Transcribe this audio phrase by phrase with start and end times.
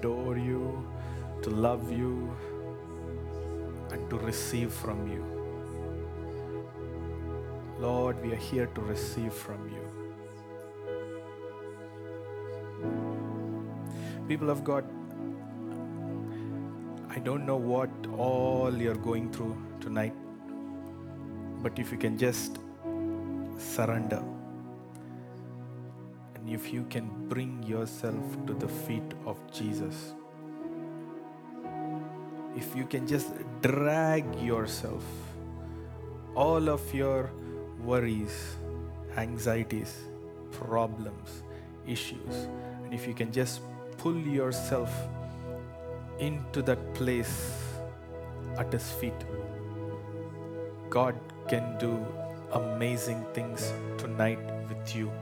[0.00, 0.82] adore you,
[1.42, 2.34] to love you,
[3.92, 5.24] and to receive from you.
[7.78, 9.84] Lord, we are here to receive from you.
[14.26, 14.84] People of God,
[17.10, 20.14] I don't know what all you're going through tonight,
[21.62, 22.58] but if you can just
[23.58, 24.22] surrender
[26.50, 30.14] if you can bring yourself to the feet of Jesus,
[32.56, 33.30] if you can just
[33.62, 35.04] drag yourself,
[36.34, 37.30] all of your
[37.84, 38.56] worries,
[39.16, 39.94] anxieties,
[40.50, 41.44] problems,
[41.86, 42.48] issues,
[42.84, 43.60] and if you can just
[43.96, 44.92] pull yourself
[46.18, 47.62] into that place
[48.58, 49.24] at His feet,
[50.88, 51.14] God
[51.48, 52.04] can do
[52.52, 55.12] amazing things tonight with you.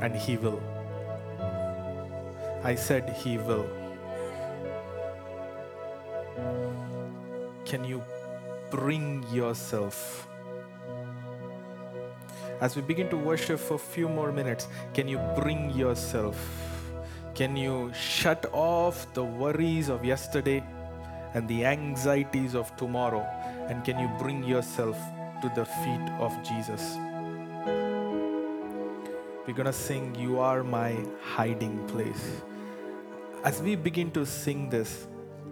[0.00, 0.60] And He will.
[2.62, 3.68] I said He will.
[7.64, 8.02] Can you
[8.70, 10.26] bring yourself?
[12.60, 16.36] As we begin to worship for a few more minutes, can you bring yourself?
[17.34, 20.62] Can you shut off the worries of yesterday
[21.32, 23.24] and the anxieties of tomorrow?
[23.68, 24.98] And can you bring yourself
[25.40, 26.98] to the feet of Jesus?
[29.50, 32.40] We're going to sing, You Are My Hiding Place.
[33.42, 35.08] As we begin to sing this,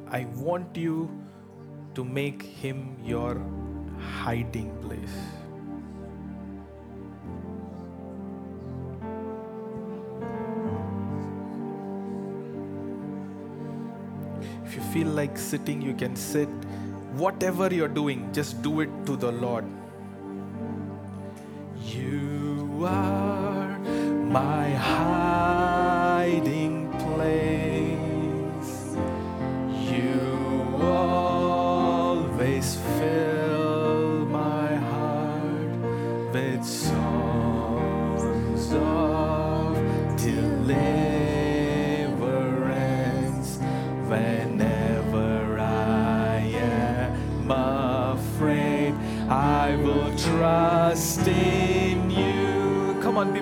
[0.09, 1.11] I want you
[1.97, 3.43] to make Him your
[3.99, 5.11] hiding place.
[14.65, 16.49] If you feel like sitting, you can sit.
[17.25, 19.65] Whatever you're doing, just do it to the Lord.
[21.85, 23.28] You are
[24.29, 25.48] my hiding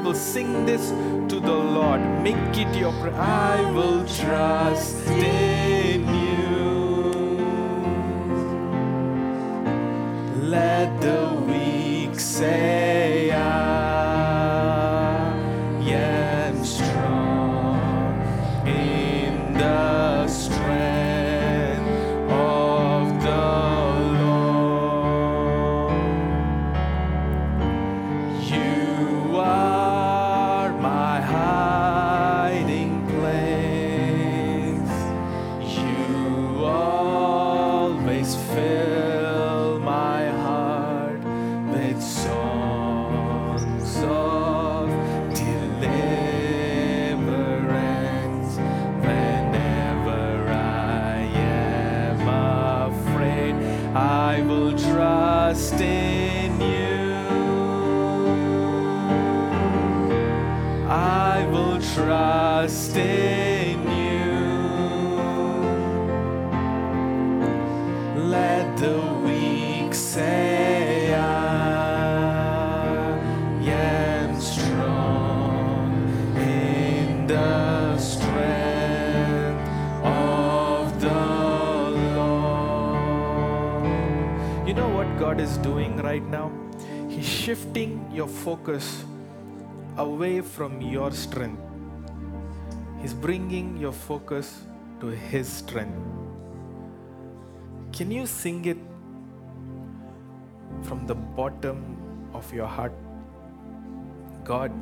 [0.07, 0.91] People, sing this
[1.29, 2.01] to the Lord.
[2.23, 3.13] Make it your prayer.
[3.17, 6.47] I will trust in you.
[10.43, 12.76] Let the weak say,
[87.47, 89.05] shifting your focus
[89.99, 91.63] away from your strength.
[93.01, 94.63] He's bringing your focus
[94.99, 95.95] to His strength.
[97.93, 98.79] Can you sing it
[100.83, 101.97] from the bottom
[102.35, 102.93] of your heart?
[104.43, 104.73] God,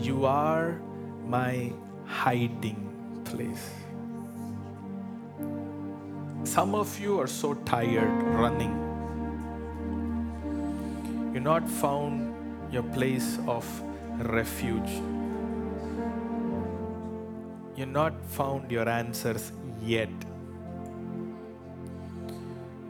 [0.00, 0.80] you are
[1.26, 1.72] my
[2.06, 2.80] hiding
[3.26, 3.68] place.
[6.44, 8.91] Some of you are so tired running.
[11.32, 12.34] You're not found
[12.70, 13.66] your place of
[14.18, 14.90] refuge.
[17.74, 19.50] You're not found your answers
[19.80, 20.10] yet.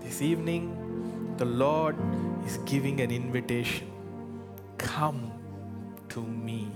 [0.00, 1.96] This evening, the Lord
[2.44, 3.90] is giving an invitation.
[4.76, 5.32] Come
[6.08, 6.68] to me.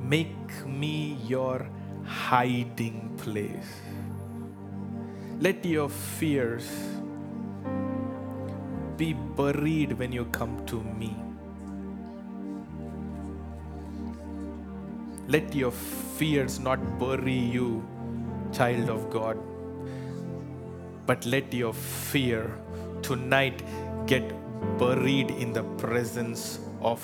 [0.00, 1.68] Make me your
[2.04, 3.68] hiding place.
[5.40, 6.66] Let your fears,
[8.98, 11.14] be buried when you come to me.
[15.28, 17.86] Let your fears not bury you,
[18.52, 19.38] child of God,
[21.06, 22.50] but let your fear
[23.02, 23.62] tonight
[24.06, 24.34] get
[24.78, 27.00] buried in the presence of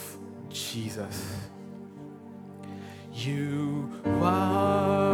[0.51, 1.25] Jesus.
[3.13, 3.91] You
[4.21, 5.14] are.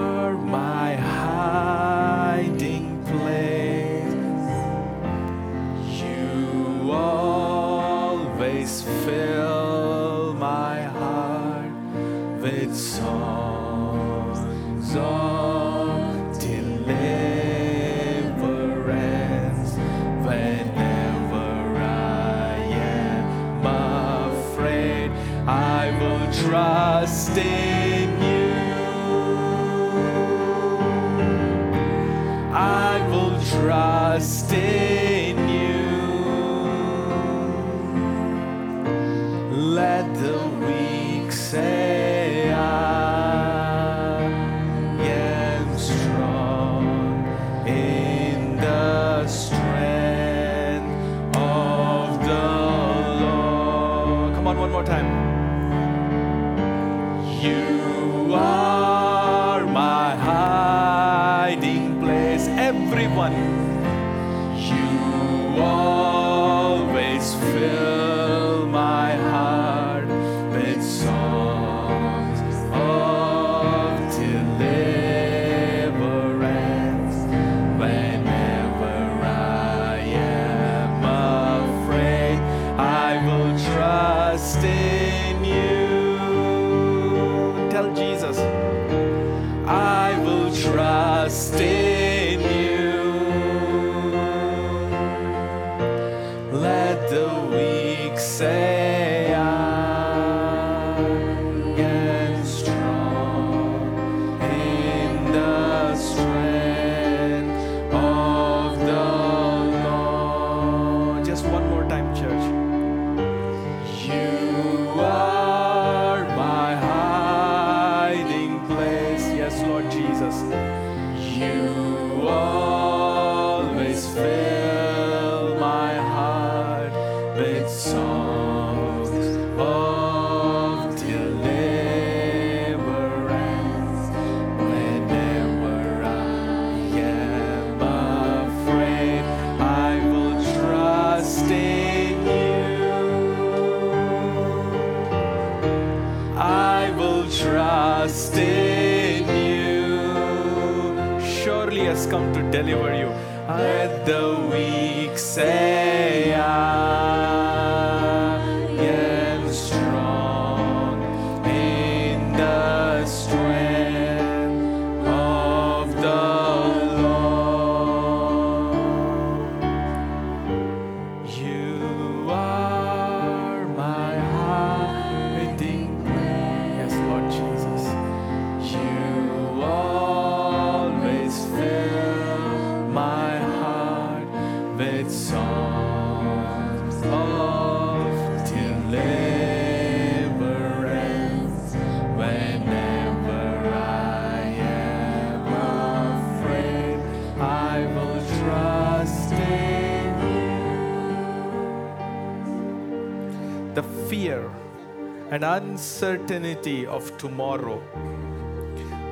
[205.43, 207.81] and uncertainty of tomorrow.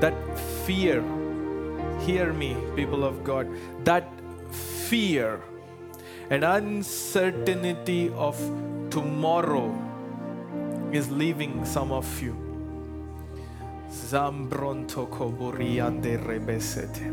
[0.00, 0.14] That
[0.66, 1.02] fear,
[2.00, 3.49] hear me, people of God,
[3.85, 4.08] that
[4.50, 5.40] fear
[6.28, 8.37] and uncertainty of
[8.90, 9.73] tomorrow
[10.92, 12.37] is leaving some of you.
[13.90, 17.08] Zambronto koburiande rebesete.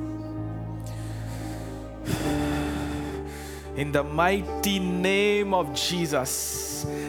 [3.77, 6.64] In the mighty name of Jesus.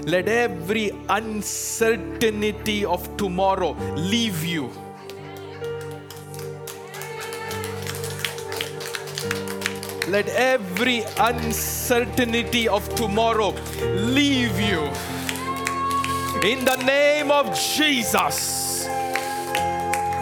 [0.07, 4.71] Let every uncertainty of tomorrow leave you.
[10.07, 13.51] Let every uncertainty of tomorrow
[14.15, 14.87] leave you.
[16.49, 18.87] In the name of Jesus.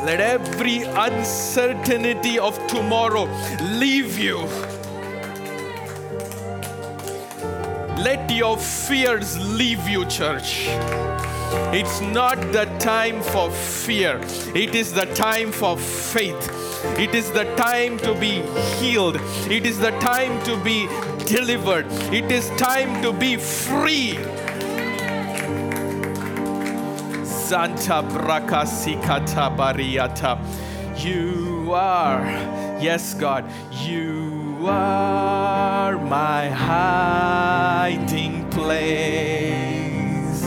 [0.09, 3.29] Let every uncertainty of tomorrow
[3.61, 4.49] leave you.
[8.05, 10.67] Let your fears leave you, church.
[11.73, 14.21] It's not the time for fear.
[14.55, 16.51] It is the time for faith.
[16.99, 18.43] It is the time to be
[18.77, 19.17] healed.
[19.51, 20.87] It is the time to be
[21.25, 21.87] delivered.
[22.13, 24.17] It is time to be free.
[27.25, 30.39] Santa Brakasikata Bariata.
[31.03, 32.21] You are,
[32.83, 40.45] yes, God, you are my hiding place.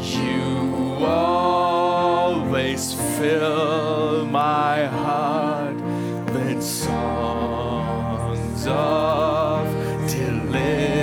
[0.00, 5.76] You always fill my heart
[6.32, 9.66] with songs of
[10.10, 10.94] deliverance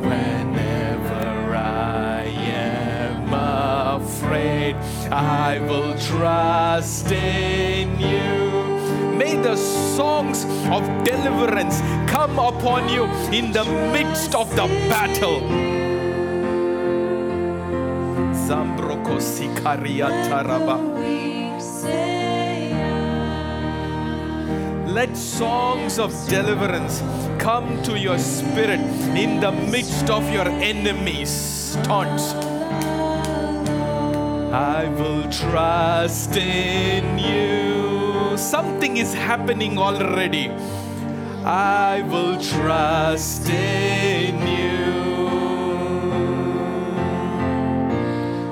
[0.00, 3.34] whenever I am
[4.02, 4.76] afraid.
[5.12, 7.79] I will trust in you.
[9.50, 13.04] The songs of deliverance come upon you
[13.36, 15.40] in the midst of the battle.
[24.86, 27.02] Let songs of deliverance
[27.42, 28.80] come to your spirit
[29.16, 32.34] in the midst of your enemies' taunts.
[34.52, 37.69] I will trust in you.
[38.40, 40.50] Something is happening already.
[41.44, 44.80] I will trust in you.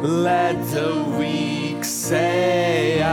[0.06, 3.08] Let the weak say I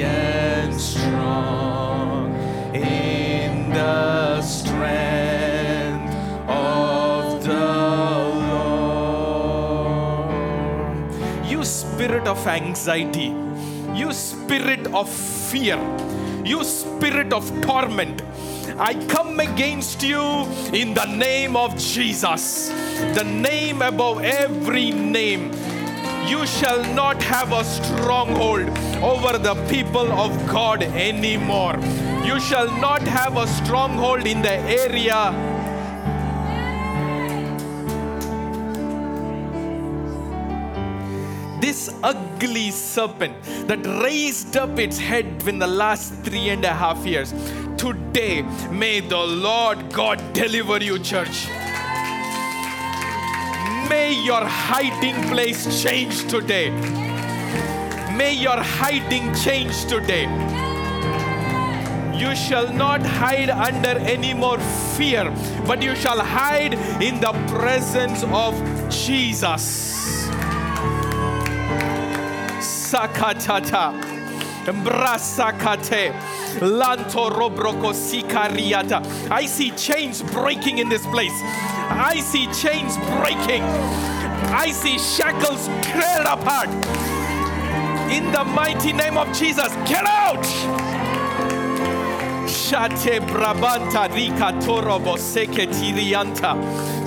[0.00, 2.34] am strong
[2.72, 6.14] in the strength
[6.48, 7.74] of the
[9.20, 10.30] Lord.
[11.44, 13.34] You spirit of anxiety,
[14.00, 15.78] you spirit of fear,
[16.42, 18.22] you spirit of torment.
[18.78, 20.22] I come against you
[20.72, 22.68] in the name of Jesus,
[23.14, 25.52] the name above every name.
[26.26, 28.70] You shall not have a stronghold
[29.02, 31.76] over the people of God anymore.
[32.24, 35.49] You shall not have a stronghold in the area
[42.02, 43.34] ugly serpent
[43.66, 47.32] that raised up its head in the last three and a half years.
[47.76, 51.48] Today, may the Lord God deliver you, church.
[53.88, 56.70] May your hiding place change today.
[58.16, 60.24] May your hiding change today.
[62.16, 64.58] You shall not hide under any more
[64.94, 65.34] fear,
[65.66, 68.54] but you shall hide in the presence of
[68.90, 70.19] Jesus.
[76.60, 77.92] Lanto robroko.
[79.30, 81.32] I see chains breaking in this place.
[81.92, 83.62] I see chains breaking.
[84.52, 86.68] I see shackles tear apart.
[88.10, 90.44] In the mighty name of Jesus, get out!
[92.48, 95.66] Shate brabanta rika torobo seke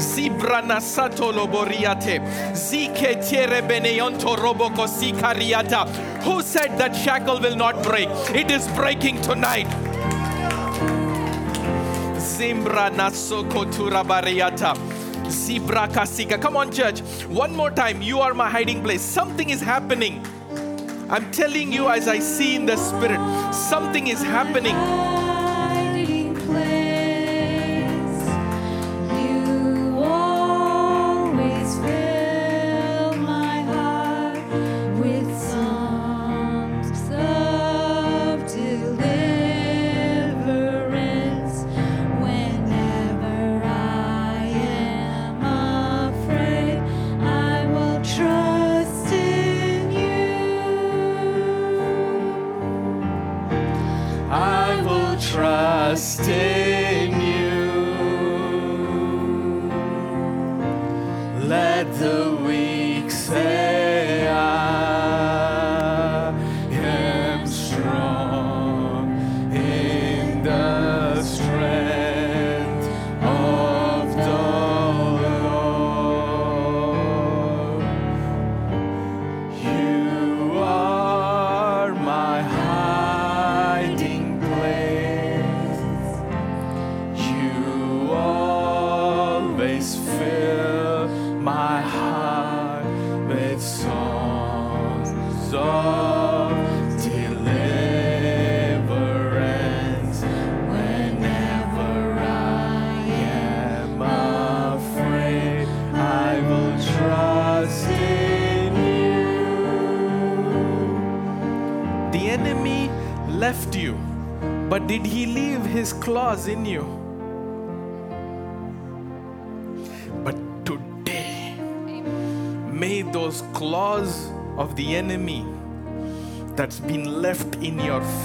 [0.03, 0.79] tirianta.
[0.79, 2.21] Zibrana sato loboriate.
[2.53, 5.87] Zike tiere beneonto roboko sikariata.
[6.23, 8.09] Who said that shackle will not break?
[8.33, 9.67] It is breaking tonight.
[12.19, 14.75] Zimbra nasoko turabariata.
[15.27, 16.41] Zibra kasika.
[16.41, 17.01] Come on, church.
[17.29, 18.01] One more time.
[18.01, 19.01] You are my hiding place.
[19.01, 20.25] Something is happening.
[21.09, 23.19] I'm telling you as I see in the spirit,
[23.53, 24.75] something is happening.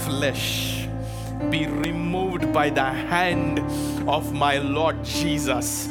[0.09, 0.89] Flesh
[1.51, 3.61] be removed by the hand
[4.09, 5.87] of my Lord Jesus.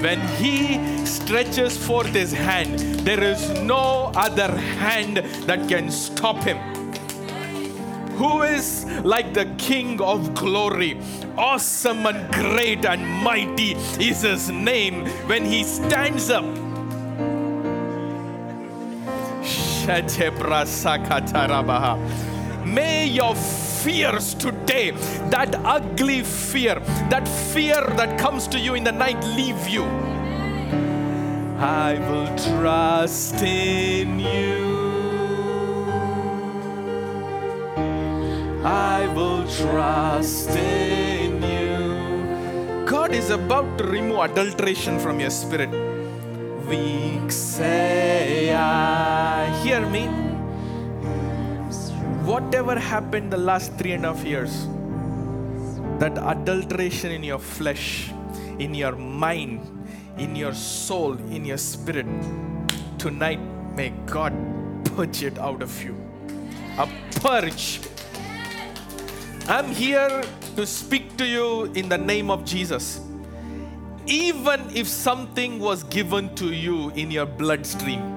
[0.00, 6.58] When He stretches forth His hand, there is no other hand that can stop Him.
[8.16, 11.00] Who is like the King of glory?
[11.36, 16.44] Awesome and great and mighty is His name when He stands up.
[22.64, 23.34] May your
[23.82, 24.92] fears today,
[25.30, 26.78] that ugly fear,
[27.10, 29.82] that fear that comes to you in the night, leave you.
[31.58, 34.72] I will trust in you.
[38.64, 42.86] I will trust in you.
[42.86, 45.70] God is about to remove adulteration from your spirit.
[46.68, 49.50] Weak say I.
[49.64, 50.21] Hear me.
[52.24, 54.68] Whatever happened the last three and a half years,
[55.98, 58.12] that adulteration in your flesh,
[58.60, 59.60] in your mind,
[60.18, 62.06] in your soul, in your spirit,
[62.96, 63.40] tonight
[63.74, 64.32] may God
[64.84, 65.96] purge it out of you.
[66.78, 66.88] A
[67.20, 67.80] purge.
[69.48, 70.22] I'm here
[70.54, 73.00] to speak to you in the name of Jesus.
[74.06, 78.11] Even if something was given to you in your bloodstream,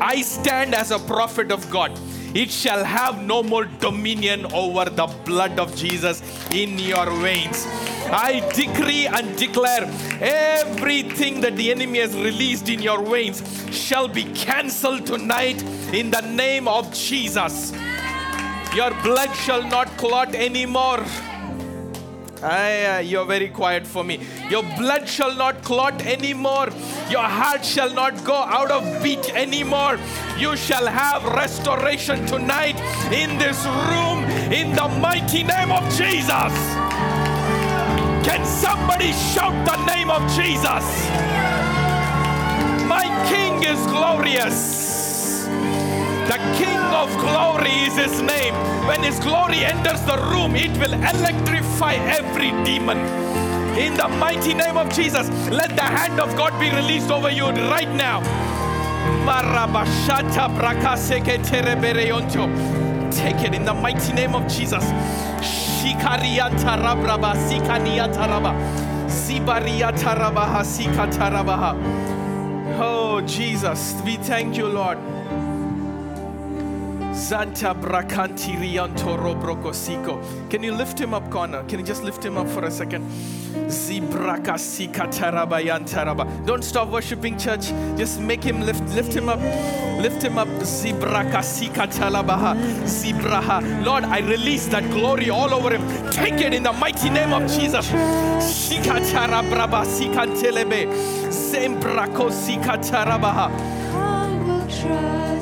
[0.00, 1.98] I stand as a prophet of God.
[2.34, 6.20] It shall have no more dominion over the blood of Jesus
[6.50, 7.64] in your veins.
[8.10, 9.84] I decree and declare
[10.20, 16.22] everything that the enemy has released in your veins shall be cancelled tonight in the
[16.22, 17.72] name of Jesus.
[18.74, 21.04] Your blood shall not clot anymore.
[22.46, 24.20] Ah, you're very quiet for me.
[24.50, 26.68] Your blood shall not clot anymore.
[27.08, 29.98] Your heart shall not go out of beat anymore.
[30.36, 32.78] You shall have restoration tonight
[33.10, 36.52] in this room in the mighty name of Jesus.
[38.28, 40.84] Can somebody shout the name of Jesus?
[42.86, 44.83] My King is glorious.
[46.34, 48.54] The King of glory is his name.
[48.88, 52.98] When his glory enters the room, it will electrify every demon.
[53.78, 57.50] In the mighty name of Jesus, let the hand of God be released over you
[57.50, 58.20] right now.
[63.12, 64.82] Take it in the mighty name of Jesus.
[72.80, 75.13] Oh Jesus, we thank you, Lord.
[77.14, 80.18] Zanta brakanti rianto robrokosiko.
[80.50, 81.62] Can you lift him up, Connor?
[81.64, 83.08] Can you just lift him up for a second?
[83.68, 86.44] Zibraka sikatarabayantaraba.
[86.44, 87.72] Don't stop worshiping, church.
[87.96, 89.38] Just make him lift, lift him up,
[90.02, 90.48] lift him up.
[90.62, 93.84] Zibraka sikatalabaha, zibraha.
[93.84, 96.10] Lord, I release that glory all over him.
[96.10, 97.88] Take it in the mighty name of Jesus.
[98.42, 100.88] Shikatarabraba sikantelebe,
[101.30, 103.50] zembrako sikatarabaha.
[103.94, 105.33] I will trust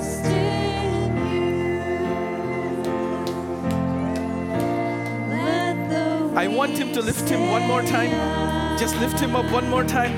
[6.34, 8.10] I want him to lift him one more time.
[8.78, 10.12] Just lift him up one more time.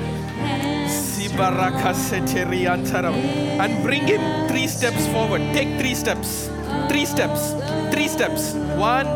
[3.60, 5.40] And bring him three steps forward.
[5.52, 6.48] Take three steps.
[6.88, 7.54] Three steps.
[7.92, 8.52] Three steps.
[8.76, 9.06] One.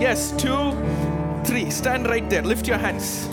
[0.00, 0.32] Yes.
[0.32, 0.72] Two.
[1.44, 1.70] Three.
[1.70, 2.42] Stand right there.
[2.42, 3.28] Lift your hands.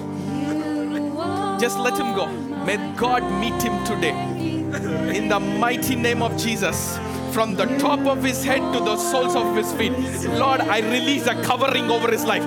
[1.59, 2.27] Just let him go.
[2.65, 4.15] May God meet him today.
[5.17, 6.99] In the mighty name of Jesus.
[7.31, 9.93] From the top of his head to the soles of his feet.
[10.29, 12.43] Lord, I release a covering over his life.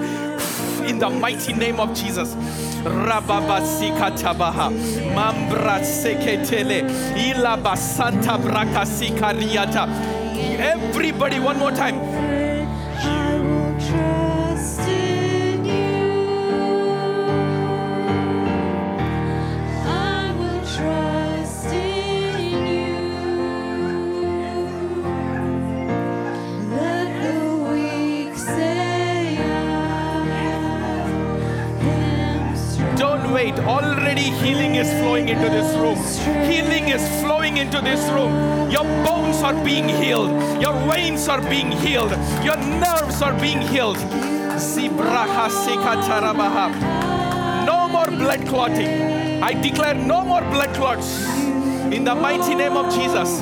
[0.91, 2.35] In the mighty name of Jesus.
[2.83, 4.73] Rababa sikatabaha.
[5.15, 6.83] Mambra seketele.
[7.17, 8.85] Ilaba santa braka.
[10.59, 12.20] Everybody, one more time.
[34.43, 35.97] Healing is flowing into this room.
[36.51, 38.33] Healing is flowing into this room.
[38.71, 40.31] Your bones are being healed.
[40.61, 42.11] Your veins are being healed.
[42.45, 43.99] Your nerves are being healed.
[47.67, 49.43] No more blood clotting.
[49.43, 51.27] I declare no more blood clots.
[51.93, 53.41] In the mighty name of Jesus.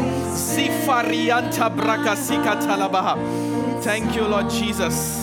[3.83, 5.18] Thank you, Lord Jesus.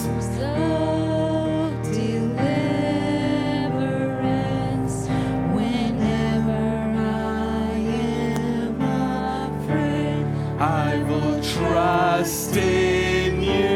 [12.16, 13.76] Trust in you.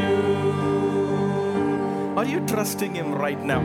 [2.16, 3.60] Are you trusting Him right now?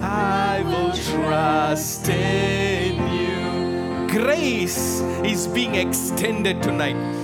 [0.00, 4.06] I will trust in you.
[4.08, 7.15] Grace is being extended tonight.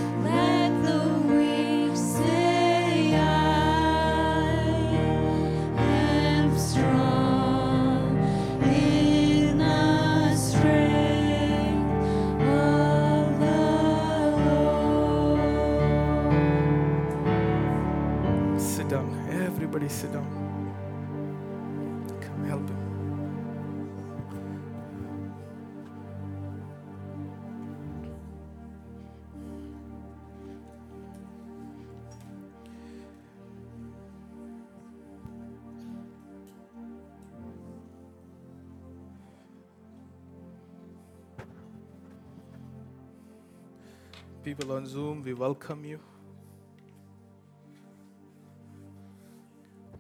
[44.82, 46.00] On Zoom, we welcome you.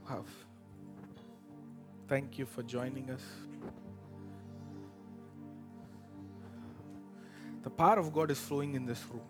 [0.08, 0.24] Wow.
[2.08, 3.20] Thank you for joining us.
[7.62, 9.22] The power of God is flowing in this room.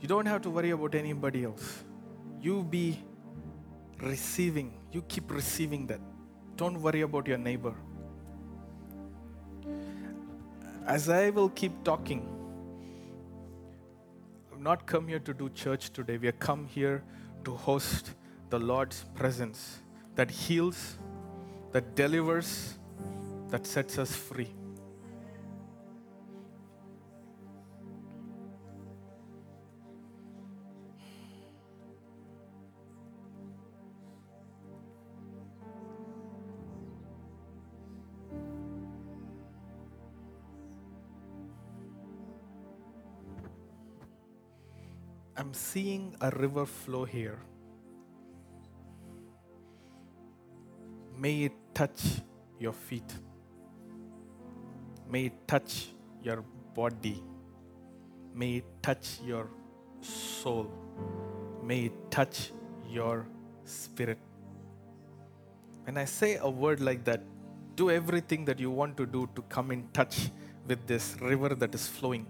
[0.00, 1.84] You don't have to worry about anybody else.
[2.40, 2.98] You be
[4.00, 6.00] receiving, you keep receiving that.
[6.56, 7.74] Don't worry about your neighbor.
[10.86, 12.35] As I will keep talking,
[14.66, 16.18] not come here to do church today.
[16.18, 17.04] We have come here
[17.44, 18.14] to host
[18.50, 19.78] the Lord's presence
[20.16, 20.98] that heals,
[21.70, 22.76] that delivers,
[23.50, 24.52] that sets us free.
[45.56, 47.38] Seeing a river flow here.
[51.16, 52.20] May it touch
[52.58, 53.10] your feet.
[55.10, 55.88] May it touch
[56.22, 57.22] your body.
[58.34, 59.48] May it touch your
[60.00, 60.70] soul.
[61.62, 62.52] May it touch
[62.88, 63.26] your
[63.64, 64.18] spirit.
[65.84, 67.22] When I say a word like that,
[67.76, 70.30] do everything that you want to do to come in touch
[70.66, 72.26] with this river that is flowing.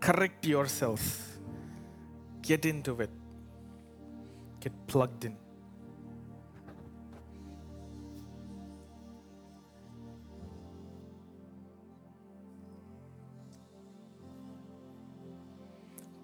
[0.00, 1.31] Correct yourselves.
[2.42, 3.10] Get into it.
[4.60, 5.36] Get plugged in.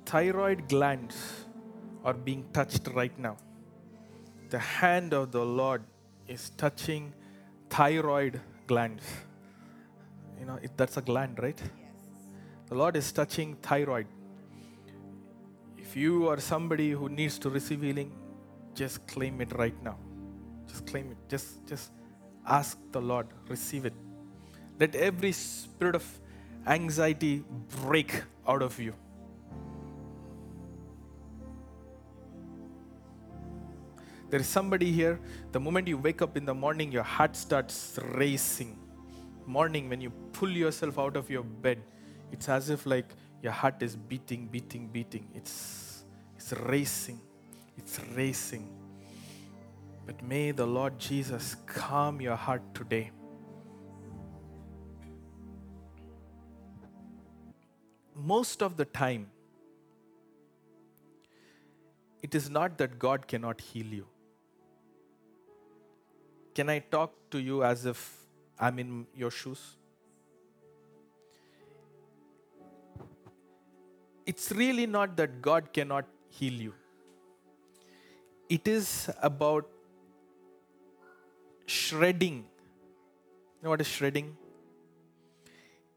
[0.06, 1.16] Thyroid glands
[2.02, 3.36] are being touched right now.
[4.48, 5.82] The hand of the Lord
[6.26, 7.12] is touching
[7.68, 9.04] thyroid glands.
[10.40, 11.60] You know, it, that's a gland, right?
[11.60, 11.92] Yes.
[12.68, 14.06] The Lord is touching thyroid.
[15.88, 18.12] If you are somebody who needs to receive healing,
[18.74, 19.96] just claim it right now.
[20.66, 21.16] Just claim it.
[21.30, 21.92] Just just
[22.46, 23.94] ask the Lord, receive it.
[24.78, 26.04] Let every spirit of
[26.66, 27.42] anxiety
[27.84, 28.92] break out of you.
[34.28, 35.18] There is somebody here,
[35.52, 38.78] the moment you wake up in the morning, your heart starts racing.
[39.46, 41.80] Morning, when you pull yourself out of your bed,
[42.30, 45.28] it's as if like your heart is beating, beating, beating.
[45.34, 46.04] It's,
[46.36, 47.20] it's racing.
[47.76, 48.68] It's racing.
[50.06, 53.10] But may the Lord Jesus calm your heart today.
[58.14, 59.30] Most of the time,
[62.22, 64.06] it is not that God cannot heal you.
[66.54, 68.18] Can I talk to you as if
[68.58, 69.77] I'm in your shoes?
[74.30, 76.74] It's really not that God cannot heal you.
[78.50, 79.66] It is about
[81.64, 82.36] shredding.
[82.36, 84.36] You know what is shredding?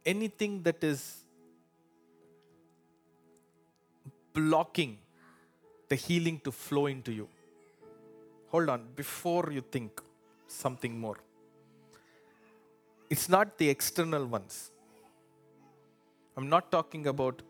[0.05, 1.25] Anything that is
[4.33, 4.97] blocking
[5.89, 7.27] the healing to flow into you.
[8.47, 10.01] Hold on, before you think
[10.47, 11.17] something more.
[13.09, 14.71] It's not the external ones.
[16.37, 17.41] I'm not talking about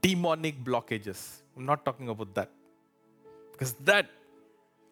[0.00, 1.40] demonic blockages.
[1.56, 2.50] I'm not talking about that.
[3.52, 4.06] Because that,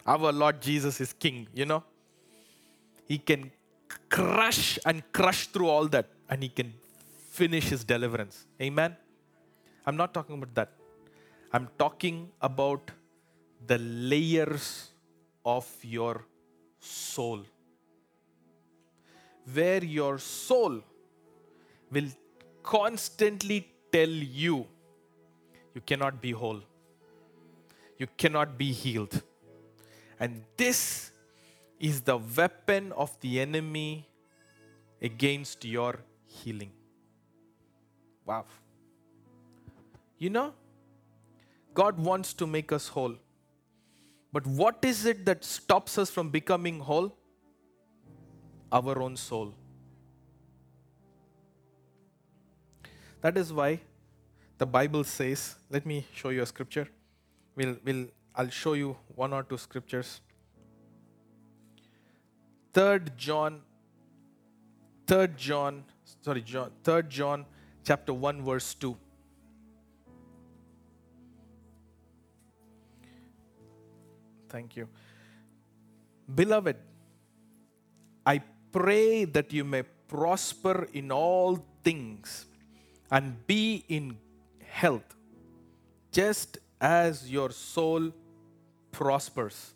[0.07, 1.83] our Lord Jesus is King, you know?
[3.07, 3.51] He can
[4.09, 6.73] crush and crush through all that and He can
[7.31, 8.47] finish His deliverance.
[8.61, 8.97] Amen?
[9.87, 10.71] I'm not talking about that.
[11.53, 12.91] I'm talking about
[13.67, 14.91] the layers
[15.45, 16.25] of your
[16.81, 17.45] soul.
[19.53, 20.81] Where your soul
[21.91, 22.09] will
[22.63, 24.67] constantly tell you
[25.75, 26.61] you cannot be whole.
[27.99, 29.23] You cannot be healed.
[30.19, 31.11] And this
[31.79, 34.09] is the weapon of the enemy
[35.03, 36.71] against your healing.
[38.25, 38.45] Wow.
[40.19, 40.55] You know,
[41.75, 43.17] God wants to make us whole.
[44.33, 47.17] But what is it that stops us from becoming whole?
[48.73, 49.55] Our own soul.
[53.21, 53.81] That is why
[54.59, 56.88] the Bible says, let me show you a scripture.
[57.57, 60.21] We'll, we'll, I'll show you one or two scriptures.
[62.73, 63.61] Third John,
[65.07, 65.85] Third John,
[66.23, 67.47] sorry, John, Third John,
[67.85, 68.97] chapter one, verse two.
[74.49, 74.88] Thank you,
[76.33, 76.77] beloved.
[78.25, 78.40] I
[78.73, 82.47] pray that you may prosper in all things
[83.11, 84.17] and be in
[84.83, 85.15] health,
[86.11, 88.13] just as your soul
[88.91, 89.73] prospers.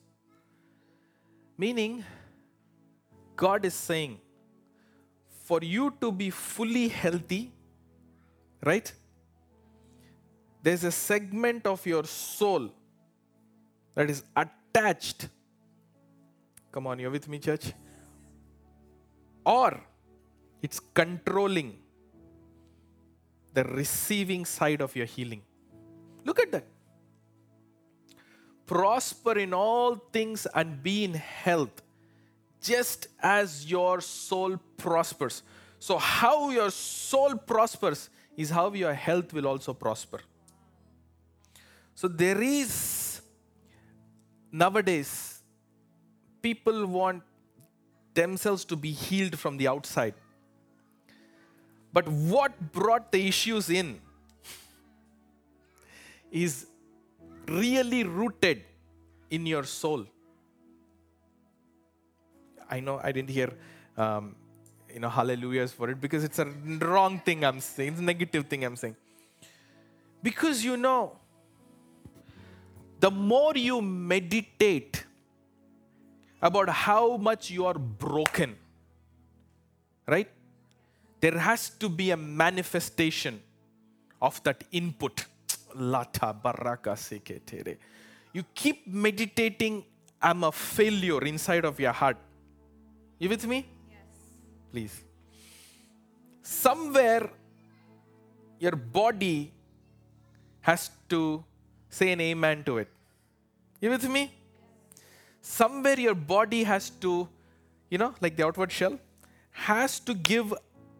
[1.57, 2.05] Meaning,
[3.37, 4.19] God is saying,
[5.45, 7.53] for you to be fully healthy,
[8.71, 8.93] right?
[10.63, 12.71] There's a segment of your soul
[13.95, 15.29] that is attached.
[16.73, 17.73] Come on, you're with me, church?
[19.47, 19.81] Or
[20.61, 21.79] it's controlling
[23.59, 25.43] the receiving side of your healing.
[26.25, 26.67] Look at that.
[28.67, 31.83] Prosper in all things and be in health,
[32.63, 35.43] just as your soul prospers.
[35.81, 40.21] So, how your soul prospers is how your health will also prosper.
[41.95, 43.21] So, there is
[44.53, 45.41] nowadays
[46.43, 47.23] people want
[48.15, 50.15] themselves to be healed from the outside.
[51.93, 54.01] But what brought the issues in
[56.31, 56.67] is
[57.47, 58.63] really rooted
[59.31, 60.07] in your soul.
[62.71, 63.51] I know I didn't hear,
[63.97, 64.37] um,
[64.93, 68.47] you know, hallelujahs for it because it's a wrong thing I'm saying, it's a negative
[68.47, 68.97] thing I'm saying.
[70.23, 71.17] Because you know,
[73.01, 75.05] the more you meditate
[76.43, 78.57] about how much you are broken,
[80.07, 80.29] right?
[81.21, 83.41] There has to be a manifestation
[84.21, 85.25] of that input.
[85.75, 87.77] Lata baraka seketere.
[88.33, 89.85] You keep meditating,
[90.21, 92.17] I'm a failure inside of your heart.
[93.19, 93.67] You with me?
[93.91, 93.99] Yes.
[94.73, 95.01] Please.
[96.43, 97.31] Somewhere
[98.59, 99.53] your body
[100.61, 101.45] has to
[101.89, 102.89] say an amen to it.
[103.81, 104.33] You with me?
[105.41, 107.29] Somewhere your body has to,
[107.91, 108.99] you know, like the outward shell,
[109.53, 110.53] has to give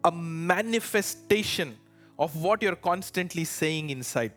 [0.03, 1.77] a manifestation
[2.17, 4.33] of what you're constantly saying inside.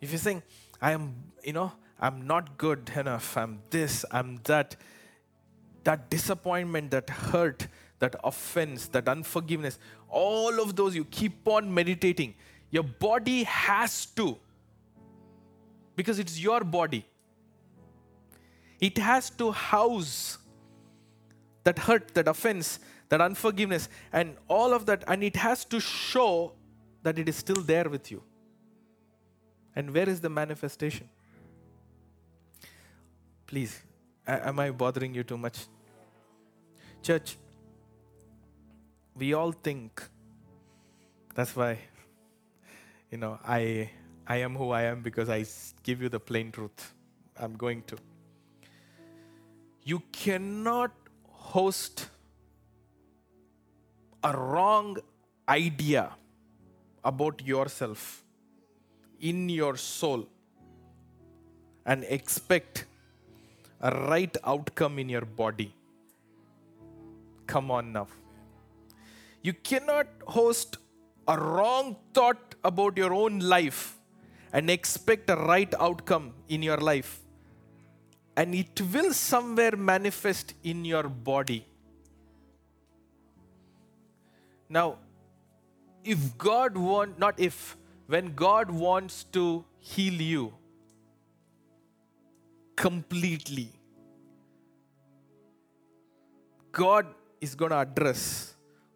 [0.00, 0.42] If you're saying,
[0.80, 1.14] I am,
[1.44, 4.76] you know, I'm not good enough, I'm this, I'm that,
[5.84, 7.66] that disappointment, that hurt,
[7.98, 12.34] that offense, that unforgiveness, all of those you keep on meditating.
[12.70, 14.38] Your body has to,
[15.96, 17.04] because it's your body,
[18.80, 20.38] it has to house
[21.64, 22.78] that hurt, that offense,
[23.10, 26.52] that unforgiveness, and all of that, and it has to show
[27.02, 28.22] that it is still there with you.
[29.76, 31.08] And where is the manifestation?
[33.46, 33.82] Please,
[34.26, 35.66] am I bothering you too much?
[37.02, 37.36] Church,
[39.16, 40.02] we all think
[41.34, 41.78] that's why,
[43.10, 43.90] you know, I,
[44.26, 45.44] I am who I am because I
[45.82, 46.94] give you the plain truth.
[47.36, 47.96] I'm going to.
[49.82, 50.92] You cannot
[51.28, 52.08] host
[54.22, 54.98] a wrong
[55.48, 56.10] idea
[57.04, 58.22] about yourself
[59.20, 60.26] in your soul
[61.86, 62.84] and expect
[63.80, 65.74] a right outcome in your body.
[67.46, 68.08] Come on now.
[69.42, 70.76] You cannot host
[71.26, 73.96] a wrong thought about your own life
[74.52, 77.20] and expect a right outcome in your life.
[78.36, 81.66] And it will somewhere manifest in your body.
[84.70, 84.98] Now,
[86.02, 90.54] if God want not if when God wants to heal you
[92.76, 93.70] completely
[96.72, 97.06] God
[97.40, 98.54] is going to address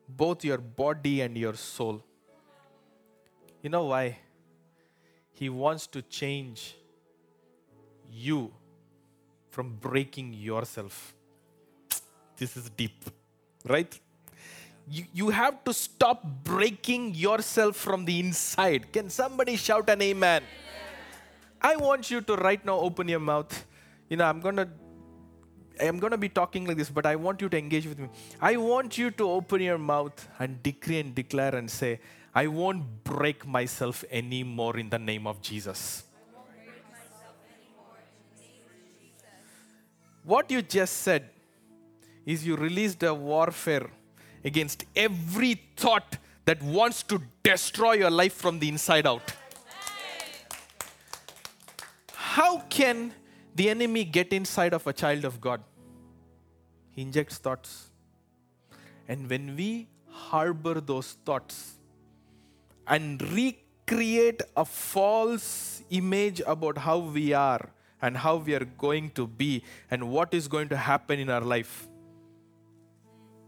[0.08, 2.02] both your body and your soul.
[3.62, 4.18] You know why?
[5.32, 6.76] He wants to change
[8.10, 8.52] you
[9.50, 11.14] from breaking yourself.
[12.36, 13.10] This is deep,
[13.66, 13.98] right?
[14.88, 18.92] You, you have to stop breaking yourself from the inside.
[18.92, 20.42] Can somebody shout an amen?
[21.60, 23.64] I want you to right now open your mouth.
[24.10, 24.68] You know, I'm going to
[25.80, 28.08] I'm going to be talking like this, but I want you to engage with me.
[28.40, 32.00] I want you to open your mouth and decree and declare and say,
[32.34, 36.04] I won't break myself anymore in the name of Jesus.
[40.22, 41.30] What you just said
[42.24, 43.90] is you released a warfare
[44.44, 49.32] against every thought that wants to destroy your life from the inside out.
[52.12, 53.12] How can
[53.54, 55.62] the enemy get inside of a child of God?
[56.90, 57.90] He injects thoughts.
[59.08, 61.74] And when we harbor those thoughts
[62.86, 67.70] and recreate a false image about how we are
[68.02, 71.40] and how we are going to be and what is going to happen in our
[71.40, 71.88] life,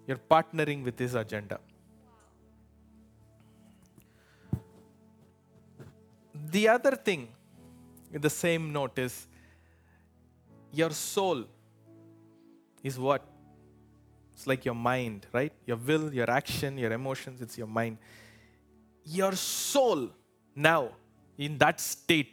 [0.06, 1.58] you're partnering with his agenda.
[6.50, 7.28] The other thing,
[8.12, 9.26] in the same note, is
[10.72, 11.44] your soul
[12.82, 13.22] is what?
[14.34, 15.52] It's like your mind, right?
[15.66, 17.98] Your will, your action, your emotions, it's your mind.
[19.04, 20.10] Your soul
[20.54, 20.90] now,
[21.38, 22.32] in that state,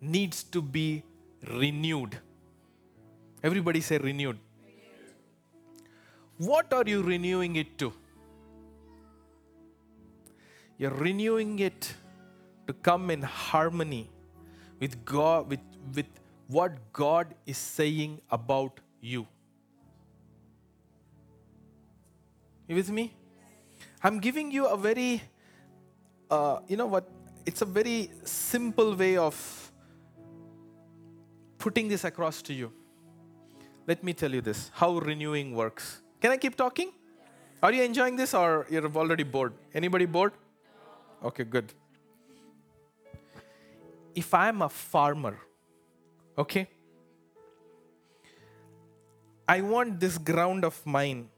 [0.00, 1.02] needs to be
[1.48, 2.18] renewed.
[3.42, 4.38] Everybody say renewed.
[6.38, 7.92] What are you renewing it to?
[10.78, 11.94] You're renewing it
[12.66, 14.10] to come in harmony
[14.78, 15.60] with God, with,
[15.94, 16.06] with
[16.48, 19.26] what God is saying about you.
[22.68, 23.14] You with me?
[24.02, 25.22] I'm giving you a very,
[26.30, 27.08] uh, you know what?
[27.46, 29.72] It's a very simple way of
[31.58, 32.72] putting this across to you.
[33.86, 36.02] Let me tell you this how renewing works.
[36.20, 36.92] Can I keep talking?
[37.62, 39.54] Are you enjoying this or you're already bored?
[39.74, 40.32] Anybody bored?
[41.22, 41.72] Okay, good.
[44.14, 45.38] If I'm a farmer,
[46.38, 46.68] okay,
[49.48, 51.28] I want this ground of mine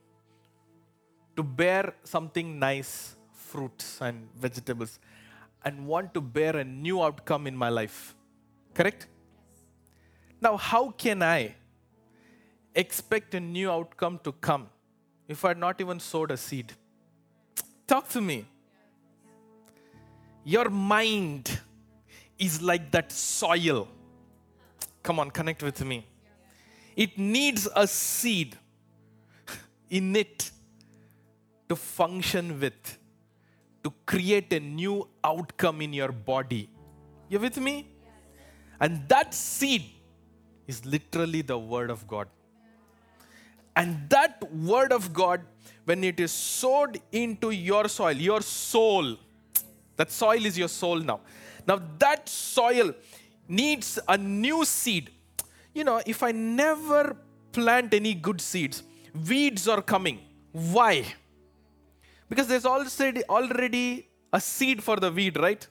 [1.36, 4.98] to bear something nice, fruits and vegetables,
[5.64, 8.14] and want to bear a new outcome in my life.
[8.74, 9.08] Correct?
[10.40, 11.54] Now, how can I
[12.78, 14.68] expect a new outcome to come
[15.26, 16.72] if I had not even sowed a seed?
[17.86, 18.46] Talk to me.
[20.44, 21.58] Your mind
[22.38, 23.88] is like that soil.
[25.02, 26.06] Come on, connect with me.
[26.96, 28.56] It needs a seed
[29.90, 30.50] in it
[31.68, 32.98] to function with,
[33.84, 36.68] to create a new outcome in your body.
[37.28, 37.88] You with me?
[38.80, 39.84] And that seed
[40.66, 42.28] is literally the Word of God.
[43.78, 45.40] And that Word of God,
[45.84, 49.16] when it is sowed into your soil, your soul,
[49.96, 51.20] that soil is your soul now.
[51.64, 52.92] Now, that soil
[53.46, 55.10] needs a new seed.
[55.72, 57.16] You know, if I never
[57.52, 58.82] plant any good seeds,
[59.28, 60.18] weeds are coming.
[60.50, 61.04] Why?
[62.28, 65.64] Because there's already, already a seed for the weed, right?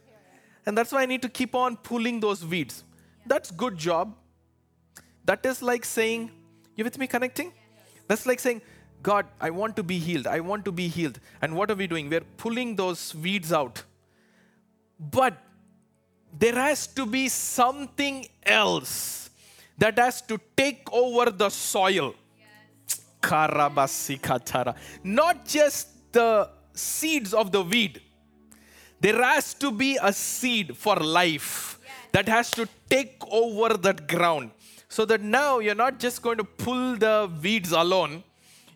[0.65, 2.85] And that's why I need to keep on pulling those weeds.
[3.25, 4.15] That's good job.
[5.25, 6.31] That is like saying,
[6.77, 7.51] you with me connecting?
[8.07, 8.61] That's like saying,
[9.03, 10.27] God, I want to be healed.
[10.27, 11.19] I want to be healed.
[11.41, 12.09] And what are we doing?
[12.09, 13.83] We're pulling those weeds out.
[14.99, 15.37] But
[16.37, 19.29] there has to be something else
[19.77, 22.15] that has to take over the soil.
[23.21, 24.75] Karabasikatara.
[25.03, 28.01] Not just the seeds of the weed.
[28.99, 31.79] There has to be a seed for life
[32.11, 34.51] that has to take over that ground.
[34.89, 38.23] So that now you're not just going to pull the weeds alone.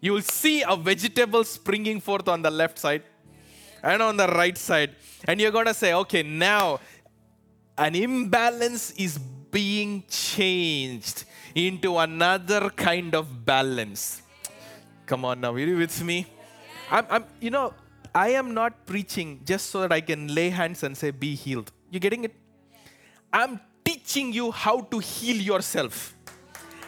[0.01, 3.03] You will see a vegetable springing forth on the left side
[3.83, 4.95] and on the right side.
[5.25, 6.79] And you're going to say, okay, now
[7.77, 14.21] an imbalance is being changed into another kind of balance.
[15.05, 16.25] Come on now, are you with me?
[16.89, 17.73] I'm, I'm, you know,
[18.13, 21.71] I am not preaching just so that I can lay hands and say, be healed.
[21.89, 22.35] You getting it?
[23.31, 23.59] I'm
[23.91, 26.15] teaching you how to heal yourself.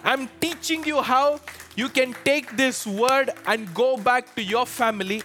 [0.04, 1.40] I'm teaching you how
[1.76, 5.22] you can take this word and go back to your family,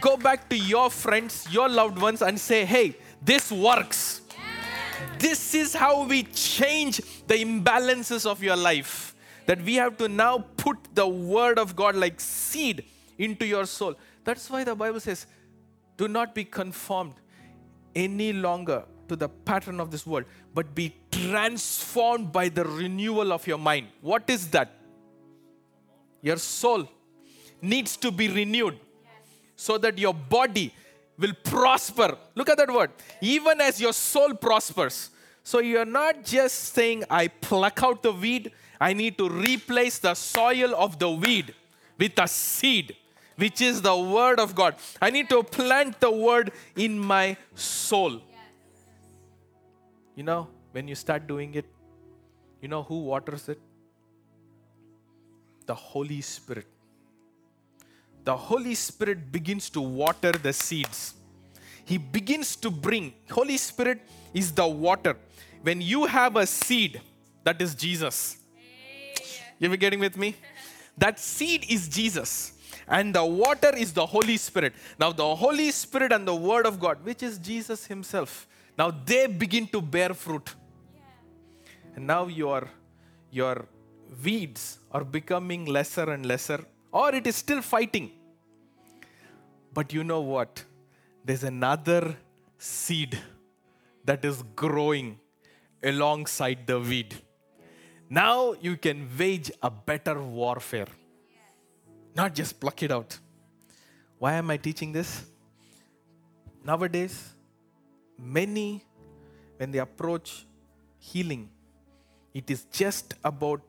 [0.00, 4.20] go back to your friends, your loved ones, and say, hey, this works.
[5.18, 9.14] This is how we change the imbalances of your life.
[9.46, 12.84] That we have to now put the word of God like seed
[13.16, 13.94] into your soul.
[14.24, 15.26] That's why the Bible says,
[15.96, 17.14] do not be conformed
[17.94, 20.24] any longer to the pattern of this world,
[20.54, 23.88] but be transformed by the renewal of your mind.
[24.00, 24.70] What is that?
[26.22, 26.88] Your soul
[27.60, 28.78] needs to be renewed.
[29.56, 30.72] so that your body
[31.18, 32.16] will prosper.
[32.34, 32.90] Look at that word.
[33.20, 35.10] Even as your soul prospers.
[35.42, 38.50] So you're not just saying, I pluck out the weed,
[38.80, 41.54] I need to replace the soil of the weed
[41.98, 42.96] with a seed,
[43.36, 44.76] which is the word of God.
[45.00, 48.22] I need to plant the word in my soul.
[50.14, 51.66] You know, when you start doing it,
[52.60, 53.58] you know who waters it?
[55.66, 56.66] The Holy Spirit.
[58.24, 61.14] The Holy Spirit begins to water the seeds.
[61.84, 64.00] He begins to bring, Holy Spirit
[64.32, 65.16] is the water.
[65.62, 67.00] When you have a seed,
[67.42, 68.38] that is Jesus.
[69.58, 70.36] You ever getting with me?
[70.96, 72.52] That seed is Jesus.
[72.86, 74.74] And the water is the Holy Spirit.
[74.98, 78.46] Now, the Holy Spirit and the Word of God, which is Jesus Himself,
[78.76, 80.54] now they begin to bear fruit.
[81.94, 82.68] And now your,
[83.30, 83.66] your
[84.22, 88.10] weeds are becoming lesser and lesser, or it is still fighting.
[89.72, 90.64] But you know what?
[91.24, 92.16] There's another
[92.58, 93.18] seed
[94.04, 95.18] that is growing
[95.82, 97.14] alongside the weed.
[98.08, 100.86] Now you can wage a better warfare,
[102.14, 103.18] not just pluck it out.
[104.18, 105.24] Why am I teaching this?
[106.64, 107.33] Nowadays,
[108.18, 108.84] many,
[109.56, 110.46] when they approach
[110.98, 111.48] healing,
[112.32, 113.60] it is just about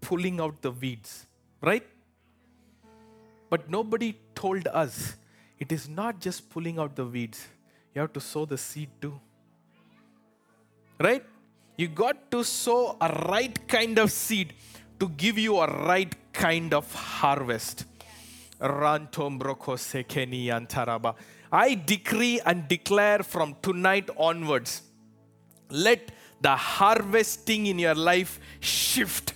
[0.00, 1.26] pulling out the weeds,
[1.60, 1.86] right?
[3.48, 5.16] But nobody told us
[5.58, 7.46] it is not just pulling out the weeds,
[7.94, 9.18] you have to sow the seed too.
[10.98, 11.24] Right?
[11.76, 14.52] You got to sow a right kind of seed
[15.00, 17.84] to give you a right kind of harvest.
[21.54, 24.82] I decree and declare from tonight onwards
[25.70, 29.34] let the harvesting in your life shift.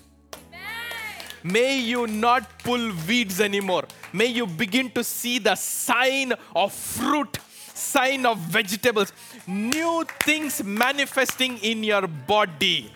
[1.44, 3.84] May you not pull weeds anymore.
[4.12, 7.38] May you begin to see the sign of fruit,
[7.72, 9.12] sign of vegetables,
[9.46, 12.92] new things manifesting in your body.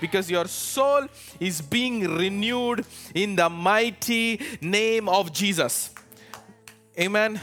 [0.00, 1.06] Because your soul
[1.38, 5.90] is being renewed in the mighty name of Jesus.
[6.98, 7.38] Amen.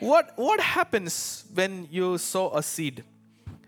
[0.00, 3.04] What, what happens when you sow a seed?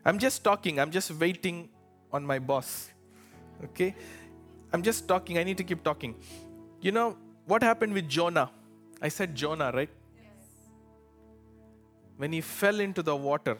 [0.04, 1.68] I'm just talking, I'm just waiting
[2.10, 2.88] on my boss.
[3.64, 3.94] Okay?
[4.72, 6.14] I'm just talking, I need to keep talking.
[6.80, 7.16] You know,
[7.46, 8.50] what happened with Jonah?
[9.00, 9.90] I said Jonah, right?
[12.16, 13.58] When he fell into the water,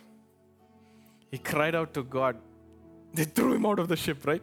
[1.30, 2.36] he cried out to God.
[3.14, 4.42] They threw him out of the ship, right?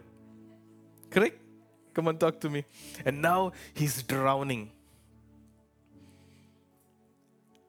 [1.10, 1.36] Correct?
[1.92, 2.64] Come and talk to me.
[3.04, 4.70] And now he's drowning.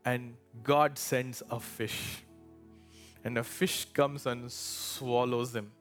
[0.06, 2.24] And God sends a fish.
[3.24, 5.72] And a fish comes and swallows him.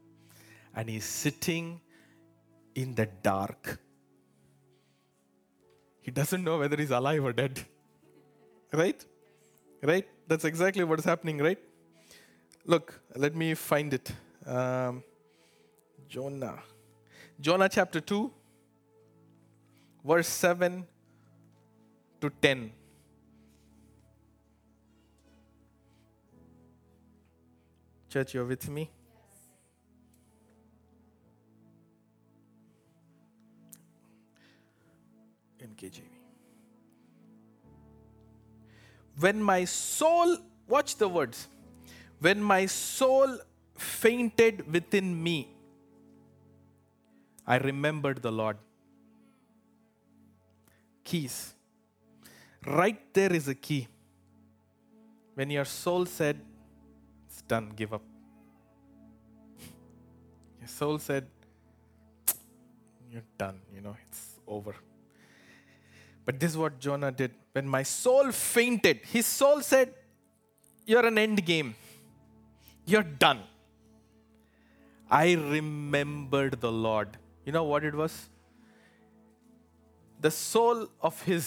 [0.75, 1.81] And he's sitting
[2.75, 3.81] in the dark.
[6.01, 7.61] He doesn't know whether he's alive or dead.
[8.73, 9.05] Right?
[9.83, 10.07] Right?
[10.27, 11.59] That's exactly what's happening, right?
[12.65, 14.13] Look, let me find it.
[14.47, 15.03] Um,
[16.09, 16.63] Jonah.
[17.41, 18.31] Jonah chapter 2,
[20.05, 20.87] verse 7
[22.21, 22.73] to 10.
[28.11, 28.91] Church, you're with me?
[35.63, 36.03] NKJV.
[39.21, 41.47] When my soul, watch the words,
[42.19, 43.39] when my soul
[43.77, 45.55] fainted within me,
[47.47, 48.57] I remembered the Lord.
[51.05, 51.55] Keys.
[52.67, 53.87] Right there is a key.
[55.35, 56.41] When your soul said,
[57.53, 58.03] done, give up.
[60.61, 61.27] Your soul said,
[63.13, 64.75] You're done, you know, it's over.
[66.25, 67.33] But this is what Jonah did.
[67.53, 69.95] When my soul fainted, his soul said,
[70.87, 71.75] You're an end game.
[72.87, 73.41] You're done.
[75.23, 77.17] I remembered the Lord.
[77.45, 78.15] You know what it was?
[80.21, 81.47] The soul of his,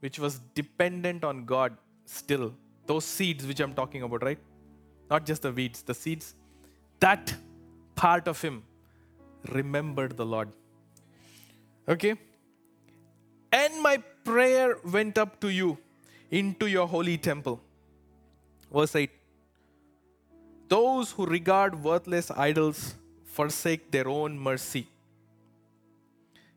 [0.00, 2.54] which was dependent on God still,
[2.86, 4.38] those seeds which I'm talking about, right?
[5.10, 6.34] Not just the weeds, the seeds,
[7.00, 7.34] that
[7.94, 8.62] part of him
[9.50, 10.50] remembered the Lord.
[11.88, 12.14] Okay?
[13.52, 15.78] And my prayer went up to you
[16.30, 17.60] into your holy temple.
[18.72, 19.10] Verse 8
[20.68, 22.94] Those who regard worthless idols
[23.24, 24.86] forsake their own mercy.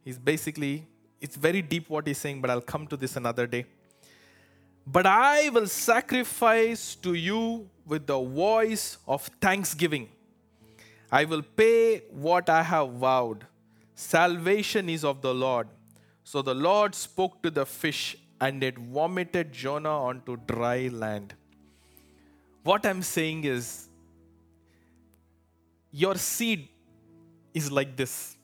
[0.03, 0.85] He's basically,
[1.21, 3.65] it's very deep what he's saying, but I'll come to this another day.
[4.85, 10.09] But I will sacrifice to you with the voice of thanksgiving.
[11.11, 13.45] I will pay what I have vowed.
[13.95, 15.67] Salvation is of the Lord.
[16.23, 21.35] So the Lord spoke to the fish and it vomited Jonah onto dry land.
[22.63, 23.87] What I'm saying is,
[25.91, 26.69] your seed
[27.53, 28.35] is like this.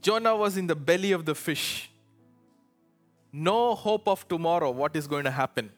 [0.00, 1.90] Jonah was in the belly of the fish.
[3.32, 5.72] No hope of tomorrow, what is going to happen.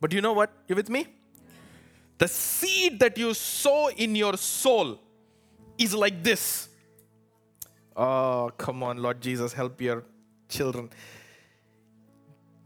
[0.00, 0.50] But you know what?
[0.66, 1.06] You with me?
[2.20, 5.00] The seed that you sow in your soul
[5.78, 6.68] is like this.
[7.96, 10.04] Oh, come on, Lord Jesus, help your
[10.46, 10.90] children.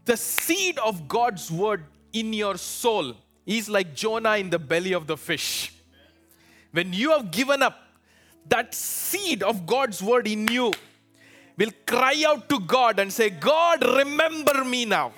[0.03, 5.07] The seed of God's word in your soul is like Jonah in the belly of
[5.07, 5.73] the fish.
[6.73, 7.79] When you have given up,
[8.49, 10.73] that seed of God's word in you
[11.57, 15.13] will cry out to God and say, God, remember me now.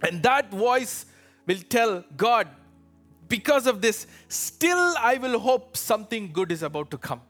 [0.00, 1.06] And that voice
[1.44, 2.46] will tell God,
[3.30, 7.22] because of this, still I will hope something good is about to come.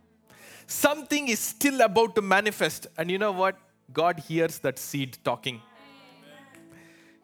[0.66, 2.86] Something is still about to manifest.
[2.96, 3.58] And you know what?
[3.92, 5.60] God hears that seed talking.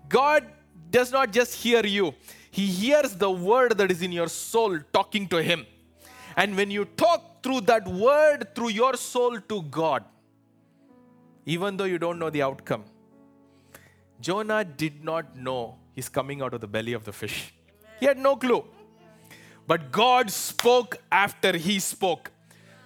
[0.09, 0.47] God
[0.91, 2.15] does not just hear you,
[2.51, 5.67] He hears the word that is in your soul talking to Him.
[6.37, 10.05] And when you talk through that word, through your soul to God,
[11.47, 12.85] even though you don't know the outcome,
[14.21, 17.56] Jonah did not know he's coming out of the belly of the fish.
[18.01, 18.65] He had no clue.
[19.67, 22.31] But God spoke after he spoke.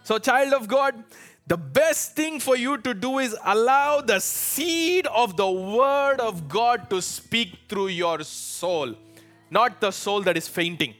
[0.03, 1.05] So, child of God,
[1.47, 6.49] the best thing for you to do is allow the seed of the word of
[6.49, 8.95] God to speak through your soul,
[9.51, 10.95] not the soul that is fainting.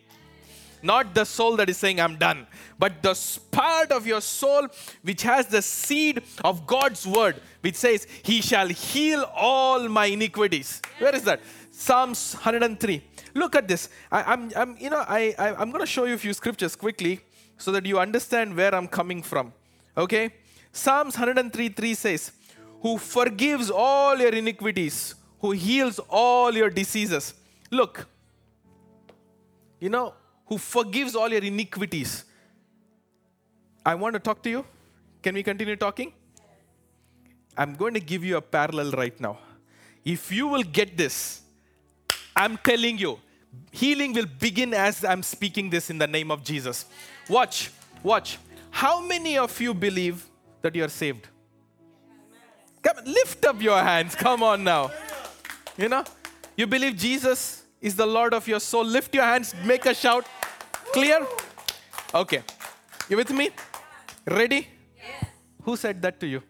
[0.83, 2.47] Not the soul that is saying, I'm done,
[2.79, 3.15] but the
[3.51, 4.69] part of your soul
[5.03, 10.81] which has the seed of God's word, which says, He shall heal all my iniquities.
[10.99, 11.41] Where is that?
[11.81, 13.03] Psalms 103.
[13.33, 13.89] Look at this.
[14.12, 16.76] I, am I'm, you know, I, I, I'm going to show you a few scriptures
[16.76, 17.20] quickly
[17.57, 19.55] so that you understand where I'm coming from.
[19.97, 20.35] Okay?
[20.72, 22.33] Psalms 103 3 says,
[22.83, 27.33] Who forgives all your iniquities, who heals all your diseases.
[27.70, 28.07] Look,
[29.81, 30.12] you know,
[30.45, 32.26] who forgives all your iniquities.
[33.87, 34.66] I want to talk to you.
[35.22, 36.12] Can we continue talking?
[37.57, 39.39] I'm going to give you a parallel right now.
[40.05, 41.41] If you will get this,
[42.35, 43.18] I'm telling you,
[43.70, 46.87] healing will begin as I'm speaking this in the name of Jesus.
[47.28, 47.70] Watch,
[48.03, 48.39] watch.
[48.70, 50.24] How many of you believe
[50.62, 51.28] that you are saved?
[52.83, 54.14] Come, lift up your hands.
[54.14, 54.91] Come on now.
[55.76, 56.05] You know,
[56.57, 58.85] you believe Jesus is the Lord of your soul.
[58.85, 60.26] Lift your hands, make a shout.
[60.93, 61.26] Clear?
[62.14, 62.43] Okay.
[63.09, 63.51] You with me?
[64.26, 64.68] Ready?
[64.97, 65.26] Yes.
[65.62, 66.43] Who said that to you?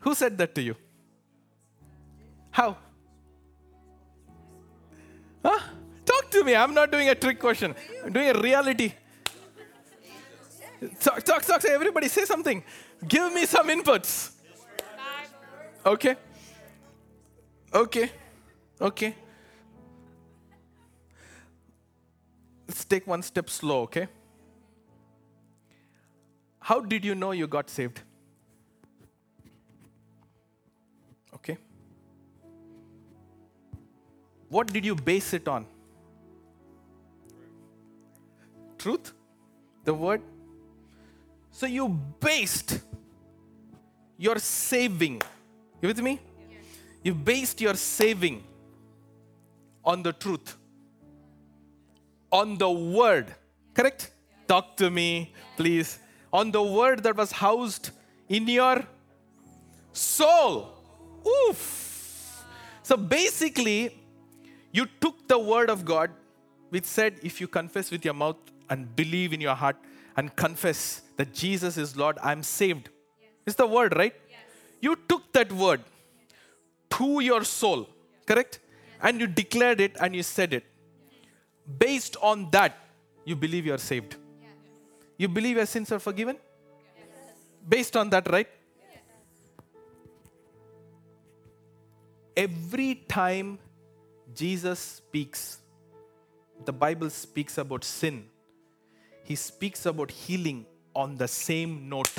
[0.00, 0.76] Who said that to you?
[2.58, 2.76] How?
[5.44, 5.60] Huh?
[6.04, 6.56] Talk to me.
[6.56, 7.72] I'm not doing a trick question.
[8.04, 8.94] I'm doing a reality.
[10.98, 11.64] Talk, talk, talk.
[11.64, 12.64] Everybody say something.
[13.06, 14.32] Give me some inputs.
[15.86, 16.16] Okay.
[17.72, 18.10] Okay.
[18.80, 19.14] Okay.
[22.66, 24.08] Let's take one step slow, okay?
[26.58, 28.00] How did you know you got saved?
[34.48, 35.66] What did you base it on?
[38.78, 39.12] Truth?
[39.84, 40.22] The word?
[41.50, 41.88] So you
[42.20, 42.80] based
[44.16, 45.20] your saving.
[45.82, 46.20] You with me?
[47.02, 48.44] You based your saving
[49.84, 50.56] on the truth
[52.30, 53.34] on the word.
[53.74, 54.10] Correct?
[54.46, 55.98] Talk to me, please.
[56.32, 57.90] On the word that was housed
[58.28, 58.84] in your
[59.92, 60.74] soul.
[61.26, 62.44] Oof.
[62.82, 63.97] So basically,
[64.72, 66.10] you took the word of God,
[66.70, 68.36] which said, if you confess with your mouth
[68.68, 69.76] and believe in your heart
[70.16, 72.90] and confess that Jesus is Lord, I'm saved.
[73.20, 73.30] Yes.
[73.46, 74.14] It's the word, right?
[74.28, 74.40] Yes.
[74.80, 75.80] You took that word
[76.90, 77.88] to your soul,
[78.26, 78.60] correct?
[78.62, 78.98] Yes.
[79.02, 80.64] And you declared it and you said it
[81.78, 82.76] based on that,
[83.24, 84.16] you believe you are saved.
[84.40, 84.50] Yes.
[85.18, 86.36] You believe your sins are forgiven?
[86.96, 87.36] Yes.
[87.68, 88.48] Based on that, right?
[88.78, 89.02] Yes.
[92.36, 93.58] Every time
[94.38, 95.58] Jesus speaks,
[96.64, 98.24] the Bible speaks about sin,
[99.24, 100.64] he speaks about healing
[100.94, 102.12] on the same note.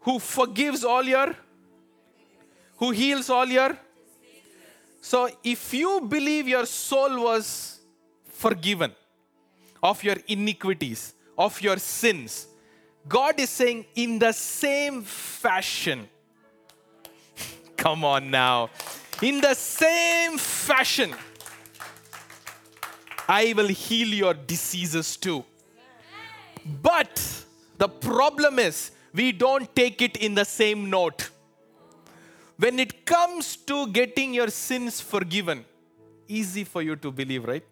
[0.00, 1.34] Who forgives all your,
[2.78, 3.76] who heals all your,
[5.00, 7.80] so, if you believe your soul was
[8.24, 8.92] forgiven
[9.82, 12.48] of your iniquities, of your sins,
[13.08, 16.08] God is saying, in the same fashion,
[17.76, 18.70] come on now,
[19.22, 21.14] in the same fashion,
[23.28, 25.44] I will heal your diseases too.
[26.82, 27.44] But
[27.76, 31.30] the problem is, we don't take it in the same note.
[32.58, 35.64] When it comes to getting your sins forgiven,
[36.26, 37.64] easy for you to believe, right?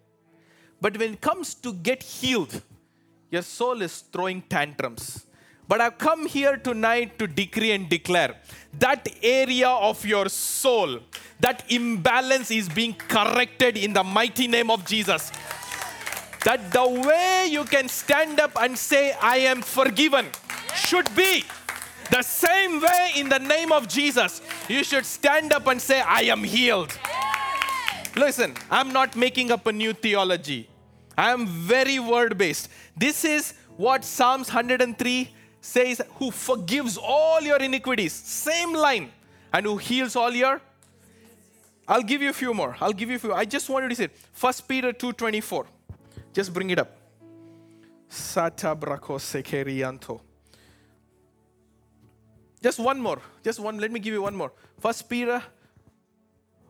[0.81, 2.61] But when it comes to get healed,
[3.29, 5.26] your soul is throwing tantrums.
[5.67, 8.35] But I've come here tonight to decree and declare
[8.79, 10.99] that area of your soul,
[11.39, 15.31] that imbalance is being corrected in the mighty name of Jesus.
[16.45, 20.27] That the way you can stand up and say, I am forgiven,
[20.73, 21.43] should be
[22.11, 24.41] the same way in the name of Jesus.
[24.69, 26.97] You should stand up and say, I am healed.
[28.15, 30.69] Listen, I'm not making up a new theology.
[31.17, 32.69] I am very word based.
[32.95, 35.33] This is what Psalms 103
[35.73, 38.13] says who forgives all your iniquities.
[38.13, 39.11] Same line.
[39.53, 40.61] And who heals all your
[41.87, 42.75] I'll give you a few more.
[42.81, 43.33] I'll give you a few.
[43.33, 44.09] I just wanted to say
[44.39, 45.65] 1 Peter 2:24.
[46.33, 46.91] Just bring it up.
[48.09, 50.19] Sata sekerianto.
[52.61, 53.21] Just one more.
[53.43, 53.77] Just one.
[53.79, 54.51] Let me give you one more.
[54.79, 55.41] First Peter.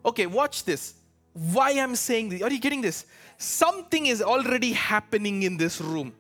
[0.06, 0.94] Okay, watch this.
[1.34, 2.42] Why I'm saying this?
[2.44, 3.06] Are you getting this?
[3.38, 6.14] Something is already happening in this room.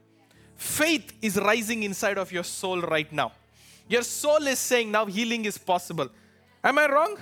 [0.57, 3.31] Faith is rising inside of your soul right now.
[3.87, 6.09] Your soul is saying now healing is possible.
[6.63, 7.17] Am I wrong?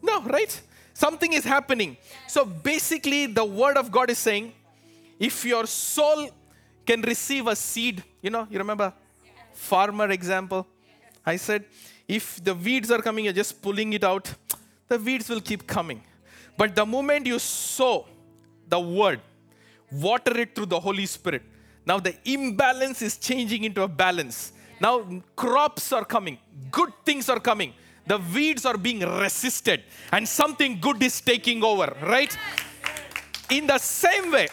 [0.00, 0.60] No, right?
[0.94, 1.96] Something is happening.
[2.28, 4.52] So basically, the word of God is saying
[5.18, 6.30] if your soul
[6.86, 8.92] can receive a seed, you know, you remember
[9.52, 10.66] farmer example?
[11.24, 11.64] I said,
[12.08, 14.32] if the weeds are coming, you're just pulling it out,
[14.88, 16.02] the weeds will keep coming.
[16.56, 18.06] But the moment you sow
[18.68, 19.20] the word,
[19.92, 21.42] water it through the Holy Spirit,
[21.84, 24.52] now the imbalance is changing into a balance.
[24.80, 26.38] Now crops are coming,
[26.70, 27.74] good things are coming.
[28.04, 32.36] The weeds are being resisted, and something good is taking over, right?
[33.48, 34.48] In the same way,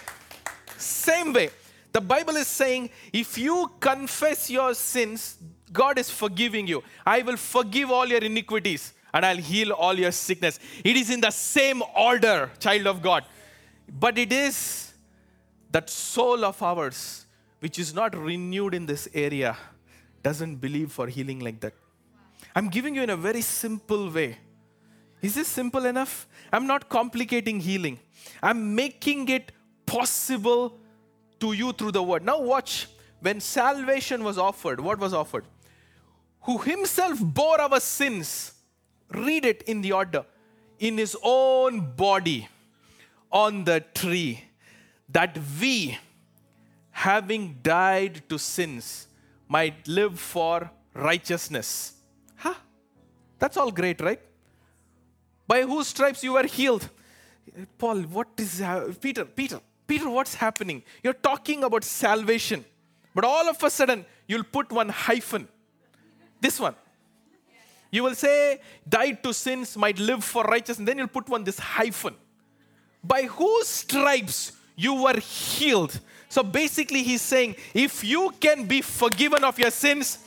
[0.77, 1.49] same way,
[1.91, 5.37] the Bible is saying if you confess your sins,
[5.73, 6.83] God is forgiving you.
[7.05, 10.59] I will forgive all your iniquities and I'll heal all your sickness.
[10.83, 13.25] It is in the same order, child of God.
[13.99, 14.88] But it is
[15.71, 17.25] that soul of ours
[17.59, 19.57] which is not renewed in this area
[20.23, 21.73] doesn't believe for healing like that.
[22.55, 24.37] I'm giving you in a very simple way.
[25.21, 26.27] Is this simple enough?
[26.51, 27.99] I'm not complicating healing.
[28.41, 29.51] I'm making it
[29.85, 30.77] possible
[31.39, 32.23] to you through the word.
[32.23, 32.87] Now, watch.
[33.21, 35.43] When salvation was offered, what was offered?
[36.43, 38.53] Who himself bore our sins.
[39.11, 40.25] Read it in the order.
[40.79, 42.47] In his own body
[43.29, 44.48] on the tree,
[45.11, 45.97] that we,
[46.91, 49.07] having died to sins,
[49.47, 51.93] might live for righteousness.
[52.35, 52.53] Huh?
[53.39, 54.19] That's all great, right?
[55.47, 56.87] By whose stripes you were healed.
[57.77, 59.25] Paul, what is uh, Peter?
[59.25, 60.83] Peter, Peter, what's happening?
[61.03, 62.63] You're talking about salvation,
[63.15, 65.47] but all of a sudden you'll put one hyphen.
[66.39, 66.75] This one.
[67.91, 71.43] You will say, died to sins, might live for righteousness, and then you'll put one
[71.43, 72.13] this hyphen.
[73.03, 75.99] By whose stripes you were healed.
[76.29, 80.19] So basically, he's saying, if you can be forgiven of your sins,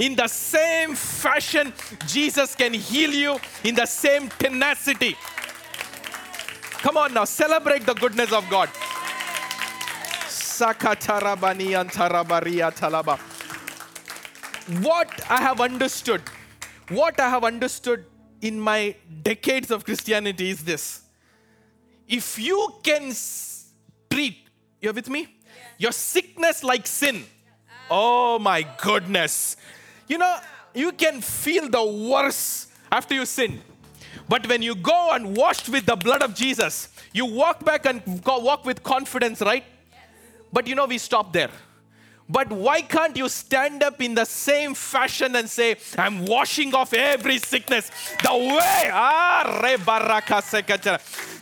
[0.00, 1.72] in the same fashion,
[2.06, 5.16] Jesus can heal you in the same tenacity.
[6.82, 8.68] Come on now, celebrate the goodness of God.
[14.82, 16.22] What I have understood,
[16.88, 18.06] what I have understood
[18.40, 21.02] in my decades of Christianity is this.
[22.08, 23.12] If you can
[24.10, 24.36] treat,
[24.80, 25.28] you're with me?
[25.78, 27.24] Your sickness like sin.
[27.90, 29.56] Oh my goodness.
[30.08, 30.36] You know,
[30.74, 33.62] you can feel the worst after you sin.
[34.28, 38.02] But when you go and washed with the blood of Jesus, you walk back and
[38.24, 39.64] walk with confidence, right?
[40.52, 41.50] But you know, we stop there.
[42.30, 46.94] But why can't you stand up in the same fashion and say, I'm washing off
[46.94, 47.90] every sickness?
[48.22, 49.58] The way, ah,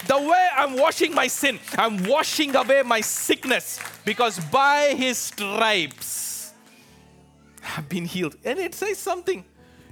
[0.07, 6.55] the way I'm washing my sin, I'm washing away my sickness because by his stripes
[7.77, 8.37] I've been healed.
[8.43, 9.45] And it says something.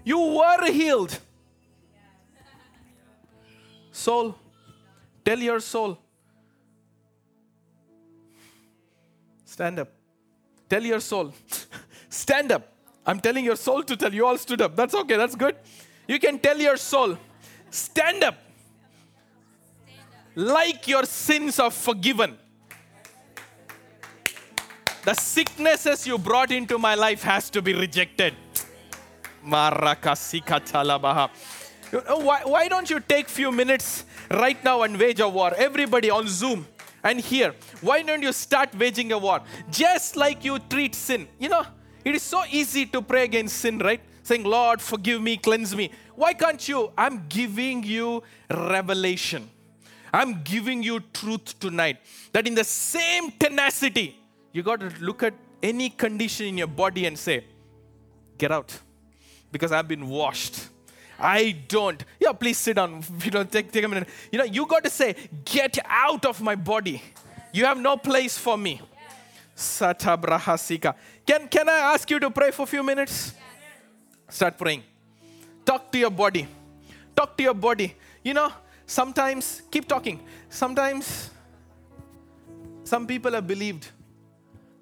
[0.02, 1.18] You were healed.
[3.92, 4.34] Soul,
[5.22, 5.98] tell your soul.
[9.44, 9.95] Stand up.
[10.68, 11.32] Tell your soul.
[12.08, 12.72] Stand up.
[13.06, 14.74] I'm telling your soul to tell you all stood up.
[14.74, 15.16] That's okay.
[15.16, 15.56] That's good.
[16.08, 17.16] You can tell your soul.
[17.70, 18.36] Stand up.
[20.34, 22.36] Like your sins are forgiven.
[25.04, 28.34] The sicknesses you brought into my life has to be rejected.
[31.92, 35.54] Why, why don't you take few minutes right now and wage a war?
[35.56, 36.66] Everybody on Zoom
[37.04, 37.54] and here.
[37.80, 39.40] Why don't you start waging a war?
[39.70, 41.28] Just like you treat sin.
[41.38, 41.66] You know,
[42.04, 44.00] It is so easy to pray against sin, right?
[44.22, 45.90] Saying, Lord, forgive me, cleanse me.
[46.14, 46.92] Why can't you?
[46.96, 49.50] I'm giving you revelation.
[50.12, 51.96] I'm giving you truth tonight.
[52.32, 54.16] That in the same tenacity,
[54.52, 57.44] you got to look at any condition in your body and say,
[58.38, 58.78] Get out.
[59.50, 60.68] Because I've been washed.
[61.18, 62.04] I don't.
[62.20, 63.02] Yeah, please sit down.
[63.24, 64.08] You know, take, take a minute.
[64.30, 67.02] You know, you got to say, Get out of my body.
[67.56, 68.82] You have no place for me.
[69.56, 70.94] Satabrahasika.
[71.26, 73.32] Can, can I ask you to pray for a few minutes?
[74.28, 74.82] Start praying.
[75.64, 76.46] Talk to your body.
[77.16, 77.96] Talk to your body.
[78.22, 78.52] You know,
[78.84, 80.20] sometimes, keep talking.
[80.50, 81.30] Sometimes,
[82.84, 83.88] some people have believed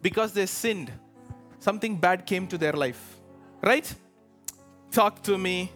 [0.02, 0.90] because they sinned,
[1.60, 3.20] something bad came to their life.
[3.62, 3.94] Right?
[4.90, 5.70] Talk to me.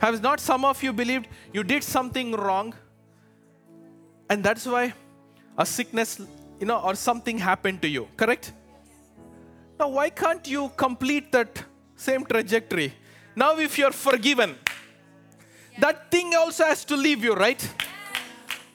[0.00, 2.72] Have not some of you believed you did something wrong?
[4.30, 4.94] And that's why
[5.58, 6.20] a sickness,
[6.60, 8.52] you know, or something happened to you, correct?
[9.78, 11.62] Now, why can't you complete that
[11.96, 12.94] same trajectory?
[13.34, 14.56] Now, if you're forgiven,
[15.78, 17.68] that thing also has to leave you, right?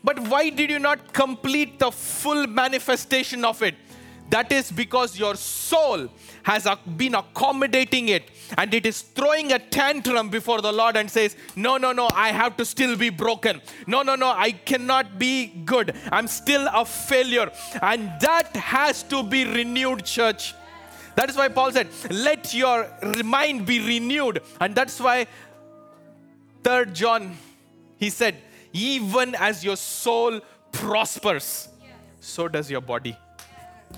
[0.03, 3.75] But why did you not complete the full manifestation of it?
[4.29, 6.09] That is because your soul
[6.43, 6.67] has
[6.97, 11.77] been accommodating it and it is throwing a tantrum before the Lord and says, No,
[11.77, 13.61] no, no, I have to still be broken.
[13.87, 15.95] No, no, no, I cannot be good.
[16.11, 17.51] I'm still a failure.
[17.81, 20.53] And that has to be renewed, church.
[21.15, 22.89] That is why Paul said, Let your
[23.23, 24.41] mind be renewed.
[24.59, 25.27] And that's why,
[26.63, 27.37] third John,
[27.97, 28.37] he said,
[28.73, 31.69] Even as your soul prospers,
[32.19, 33.17] so does your body.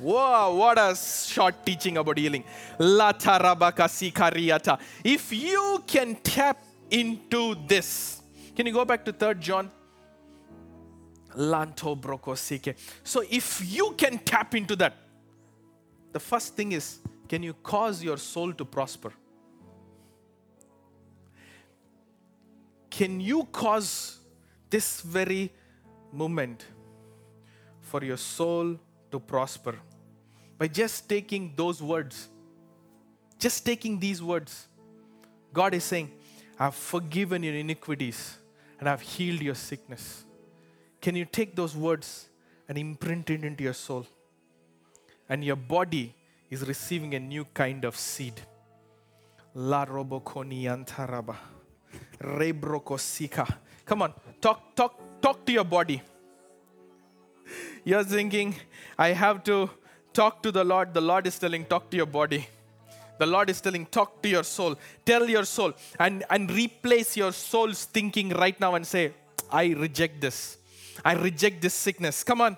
[0.01, 2.43] Wow, what a short teaching about healing.
[5.03, 8.21] If you can tap into this,
[8.55, 9.71] can you go back to 3rd John?
[11.35, 12.75] Lanto brokosike.
[13.03, 14.95] So if you can tap into that,
[16.11, 19.13] the first thing is can you cause your soul to prosper?
[22.89, 24.19] Can you cause
[24.69, 25.51] this very
[26.11, 26.65] moment
[27.81, 28.77] for your soul
[29.13, 29.75] to prosper
[30.57, 32.27] by just taking those words?
[33.39, 34.67] Just taking these words.
[35.53, 36.11] God is saying,
[36.59, 38.37] I've forgiven your iniquities
[38.79, 40.25] and I've healed your sickness.
[41.01, 42.29] Can you take those words
[42.67, 44.05] and imprint it into your soul?
[45.29, 46.15] And your body
[46.49, 48.41] is receiving a new kind of seed.
[49.55, 51.35] La robokoni antaraba.
[52.19, 53.45] Rebrokosika.
[53.85, 56.01] Come on, talk, talk, talk to your body.
[57.85, 58.55] You're thinking,
[58.97, 59.69] I have to
[60.13, 60.93] talk to the Lord.
[60.93, 62.47] The Lord is telling, talk to your body.
[63.19, 64.75] The Lord is telling, talk to your soul.
[65.05, 69.13] Tell your soul and, and replace your soul's thinking right now and say,
[69.51, 70.57] I reject this.
[71.03, 72.23] I reject this sickness.
[72.23, 72.57] Come on.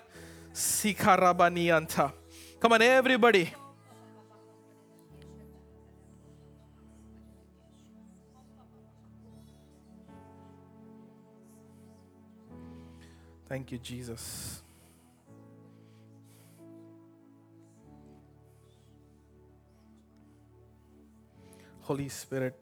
[0.54, 2.14] Sikarabani anta.
[2.60, 3.52] Come on, everybody.
[13.48, 14.65] Thank you, Jesus.
[21.86, 22.56] Holy Spirit,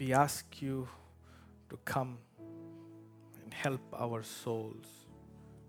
[0.00, 0.88] we ask you
[1.70, 2.18] to come
[3.40, 4.84] and help our souls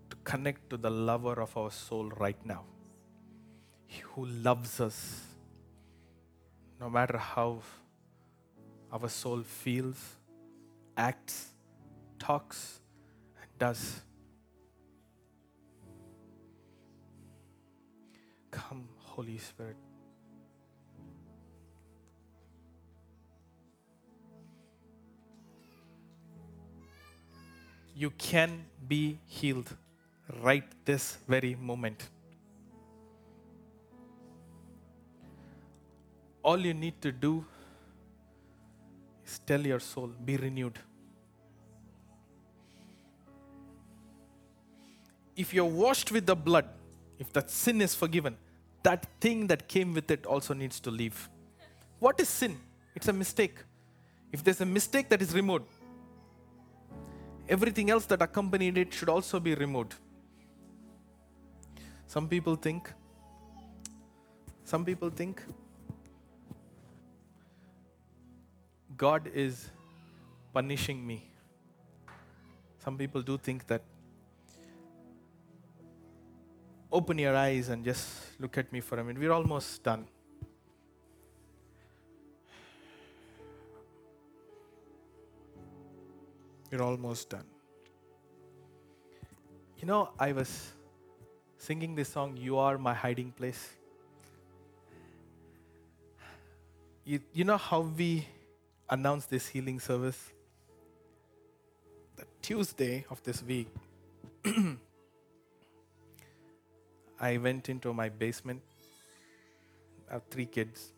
[0.08, 2.64] to connect to the lover of our soul right now,
[4.08, 5.20] who loves us
[6.80, 7.62] no matter how
[8.92, 10.16] our soul feels,
[10.96, 11.50] acts,
[12.18, 12.80] talks,
[13.40, 14.00] and does.
[18.50, 19.76] Come, Holy Spirit.
[28.00, 29.76] You can be healed
[30.42, 32.08] right this very moment.
[36.42, 37.44] All you need to do
[39.26, 40.78] is tell your soul, be renewed.
[45.36, 46.64] If you're washed with the blood,
[47.18, 48.38] if that sin is forgiven,
[48.82, 51.28] that thing that came with it also needs to leave.
[51.98, 52.58] What is sin?
[52.94, 53.58] It's a mistake.
[54.32, 55.66] If there's a mistake that is removed,
[57.50, 59.96] everything else that accompanied it should also be removed.
[62.06, 62.92] Some people think,
[64.64, 65.42] some people think
[68.96, 69.70] God is
[70.54, 71.18] punishing me.
[72.84, 73.82] Some people do think that.
[76.92, 79.20] Open your eyes and just look at me for a minute.
[79.20, 80.06] We're almost done.
[86.70, 87.46] We're almost done.
[89.78, 90.72] You know, I was
[91.58, 93.70] singing this song, You Are My Hiding Place.
[97.04, 98.24] You, you know how we
[98.88, 100.32] announce this healing service?
[102.16, 103.68] The Tuesday of this week,
[107.20, 108.62] I went into my basement.
[110.08, 110.92] I have three kids.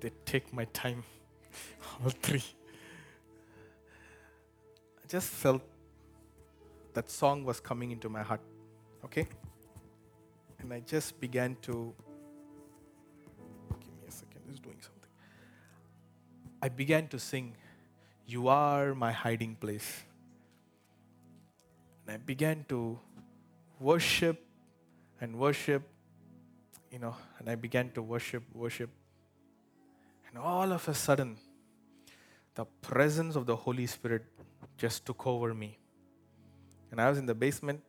[0.00, 1.02] They take my time,
[2.04, 2.44] all three.
[5.12, 5.60] I just felt
[6.94, 8.40] that song was coming into my heart.
[9.04, 9.28] Okay?
[10.58, 11.92] And I just began to.
[13.78, 15.10] Give me a second, it's doing something.
[16.62, 17.52] I began to sing,
[18.26, 20.02] You are my hiding place.
[22.06, 22.98] And I began to
[23.80, 24.42] worship
[25.20, 25.82] and worship,
[26.90, 28.88] you know, and I began to worship, worship.
[30.30, 31.36] And all of a sudden,
[32.54, 34.24] the presence of the Holy Spirit
[34.82, 35.78] just took over me.
[36.90, 37.80] And I was in the basement,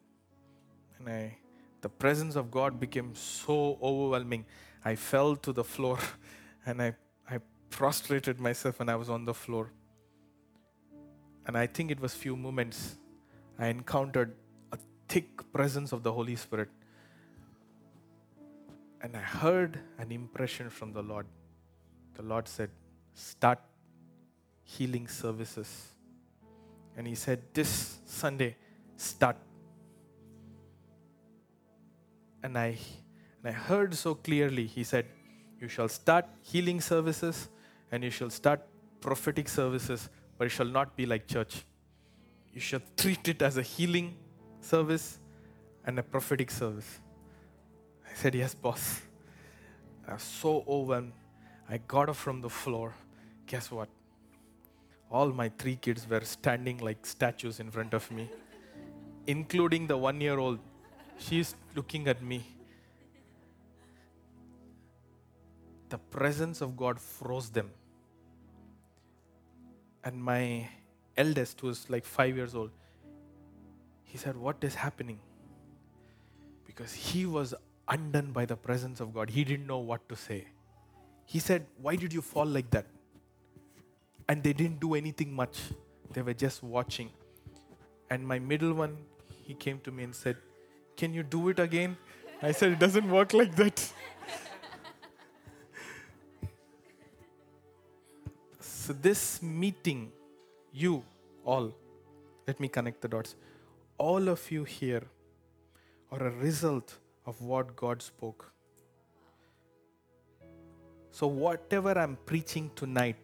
[0.98, 1.38] and I,
[1.82, 4.46] the presence of God became so overwhelming.
[4.86, 5.98] I fell to the floor,
[6.68, 6.94] and I,
[7.28, 7.40] I
[7.72, 9.72] prostrated myself, and I was on the floor.
[11.48, 12.98] And I think it was few moments
[13.58, 14.36] I encountered
[14.72, 14.78] a
[15.08, 16.70] thick presence of the Holy Spirit.
[19.02, 21.26] And I heard an impression from the Lord.
[22.14, 22.70] The Lord said,
[23.16, 23.60] Start
[24.64, 25.93] healing services.
[26.98, 28.56] And He said, This Sunday,
[28.98, 29.38] start.
[32.42, 32.78] And I,
[33.44, 35.06] and I heard so clearly, He said,
[35.60, 37.50] You shall start healing services
[37.92, 38.60] and you shall start
[39.02, 41.64] prophetic services, but it shall not be like church.
[42.52, 44.16] You shall treat it as a healing
[44.62, 45.20] service
[45.86, 47.00] and a prophetic service.
[48.10, 49.02] I said, Yes, boss.
[50.08, 51.14] I was so overwhelmed.
[51.70, 52.94] I got up from the floor.
[53.48, 53.90] Guess what?
[55.14, 58.30] All my three kids were standing like statues in front of me,
[59.28, 60.58] including the one year old.
[61.20, 62.44] She's looking at me.
[65.90, 67.70] The presence of God froze them.
[70.04, 70.68] And my
[71.16, 72.72] eldest, who was like five years old,
[74.04, 75.20] he said, What is happening?
[76.66, 77.54] Because he was
[77.88, 79.30] undone by the presence of God.
[79.30, 80.48] He didn't know what to say.
[81.26, 82.88] He said, Why did you fall like that?
[84.28, 85.60] And they didn't do anything much,
[86.14, 87.10] they were just watching.
[88.10, 88.98] And my middle one,
[89.44, 90.38] he came to me and said,
[90.96, 91.98] Can you do it again?
[92.42, 93.94] I said, It doesn't work like that.
[98.60, 100.12] so, this meeting,
[100.72, 101.04] you
[101.44, 101.74] all,
[102.48, 103.36] let me connect the dots.
[103.98, 105.04] All of you here
[106.12, 108.52] are a result of what God spoke.
[111.12, 113.16] So, whatever I'm preaching tonight,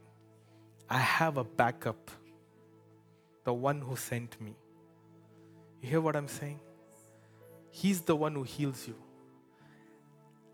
[0.89, 2.11] I have a backup.
[3.43, 4.55] The one who sent me.
[5.81, 6.59] You hear what I'm saying?
[7.71, 8.95] He's the one who heals you.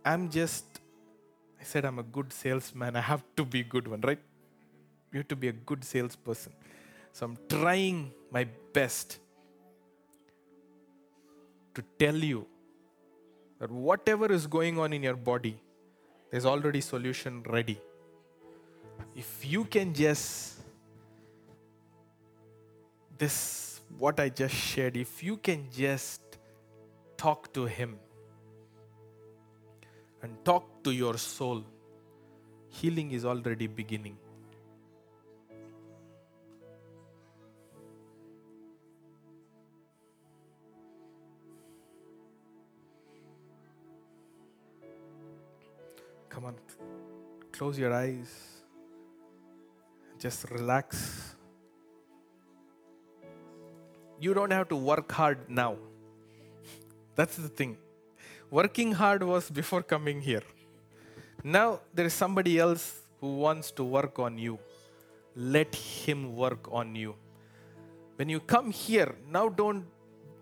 [0.03, 0.81] I'm just,
[1.59, 2.95] I said I'm a good salesman.
[2.95, 4.19] I have to be a good one, right?
[5.11, 6.53] You have to be a good salesperson.
[7.11, 9.19] So I'm trying my best
[11.73, 12.45] to tell you
[13.59, 15.57] that whatever is going on in your body,
[16.29, 17.79] there's already solution ready.
[19.15, 20.55] If you can just
[23.17, 26.21] this what I just shared, if you can just
[27.17, 27.97] talk to him
[30.21, 31.63] and talk to your soul,
[32.67, 34.17] healing is already beginning.
[46.27, 46.55] Come on,
[47.53, 48.54] close your eyes.
[50.20, 51.36] Just relax.
[54.20, 55.76] You don't have to work hard now.
[57.16, 57.78] That's the thing.
[58.49, 60.43] Working hard was before coming here.
[61.43, 64.57] Now there is somebody else who wants to work on you.
[65.36, 67.16] Let him work on you.
[68.16, 69.86] When you come here, now don't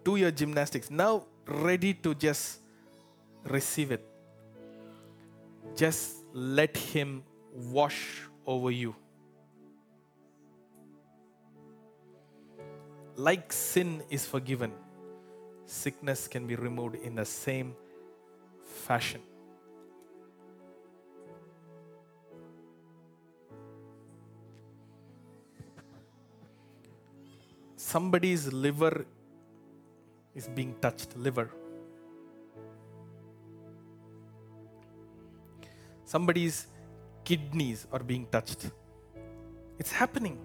[0.04, 0.92] do your gymnastics.
[0.92, 2.60] Now ready to just
[3.44, 4.08] receive it
[5.76, 8.96] just let Him wash over you.
[13.16, 14.72] Like sin is forgiven,
[15.66, 17.76] sickness can be removed in the same
[18.86, 19.22] fashion.
[27.76, 29.06] Somebody's liver
[30.34, 31.52] is being touched, liver.
[36.14, 36.68] somebody's
[37.24, 38.70] kidneys are being touched.
[39.80, 40.38] It's happening.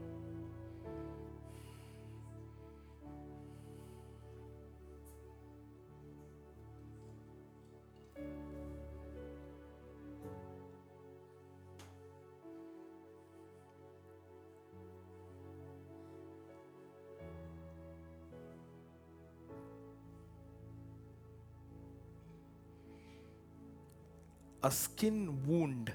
[24.69, 25.91] A skin wound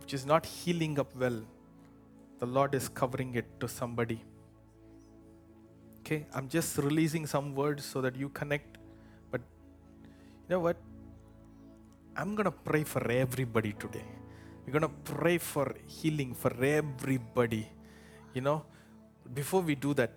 [0.00, 1.38] which is not healing up well,
[2.40, 4.18] the Lord is covering it to somebody.
[5.98, 8.78] Okay, I'm just releasing some words so that you connect.
[9.32, 9.40] But
[10.44, 10.76] you know what?
[12.16, 14.06] I'm going to pray for everybody today.
[14.64, 17.68] We're going to pray for healing for everybody.
[18.34, 18.64] You know,
[19.34, 20.12] before we do that,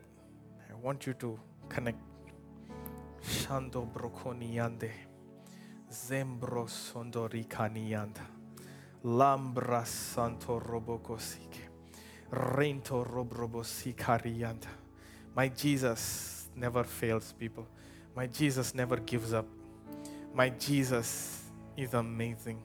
[0.69, 1.97] I want you to connect.
[3.23, 4.91] Shando brokoni yande.
[5.91, 8.21] Zembro sondorikani yanda.
[9.03, 11.69] Lambra santo robokosike.
[12.31, 14.67] Rento robrobo sikarianda.
[15.35, 17.65] My Jesus never fails, people.
[18.15, 19.45] My Jesus never gives up.
[20.33, 21.43] My Jesus
[21.75, 22.61] is amazing.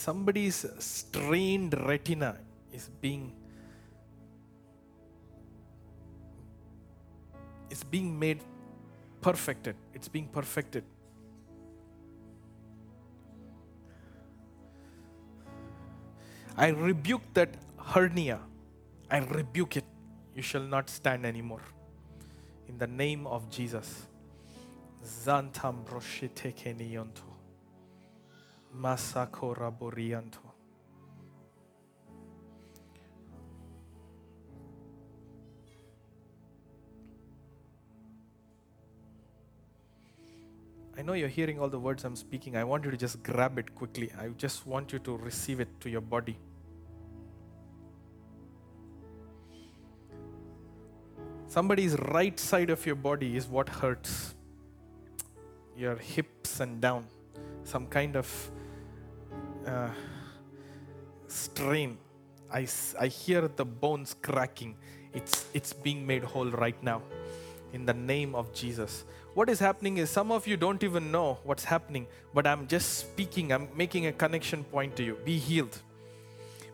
[0.00, 2.38] Somebody's strained retina
[2.72, 3.34] is being
[7.68, 8.40] is being made
[9.20, 9.76] perfected.
[9.92, 10.84] It's being perfected.
[16.56, 18.40] I rebuke that hernia.
[19.10, 19.84] I rebuke it.
[20.34, 21.66] You shall not stand anymore.
[22.68, 24.06] In the name of Jesus.
[25.04, 27.29] Zantam broshite keniyonto.
[28.76, 30.38] Masako raborianto.
[40.96, 42.56] I know you're hearing all the words I'm speaking.
[42.56, 44.12] I want you to just grab it quickly.
[44.20, 46.36] I just want you to receive it to your body.
[51.46, 54.34] Somebody's right side of your body is what hurts.
[55.76, 57.06] Your hips and down.
[57.64, 58.50] Some kind of
[59.66, 59.90] uh,
[61.28, 61.98] strain.
[62.52, 62.64] I
[63.06, 64.76] hear the bones cracking.
[65.14, 67.02] It's, it's being made whole right now
[67.72, 69.04] in the name of Jesus.
[69.34, 72.98] What is happening is some of you don't even know what's happening, but I'm just
[72.98, 75.16] speaking, I'm making a connection point to you.
[75.24, 75.78] Be healed.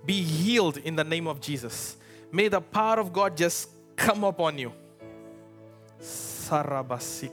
[0.06, 1.96] Be healed in the name of Jesus.
[2.32, 4.72] May the power of God just come upon you.
[6.00, 7.30] Sarabasi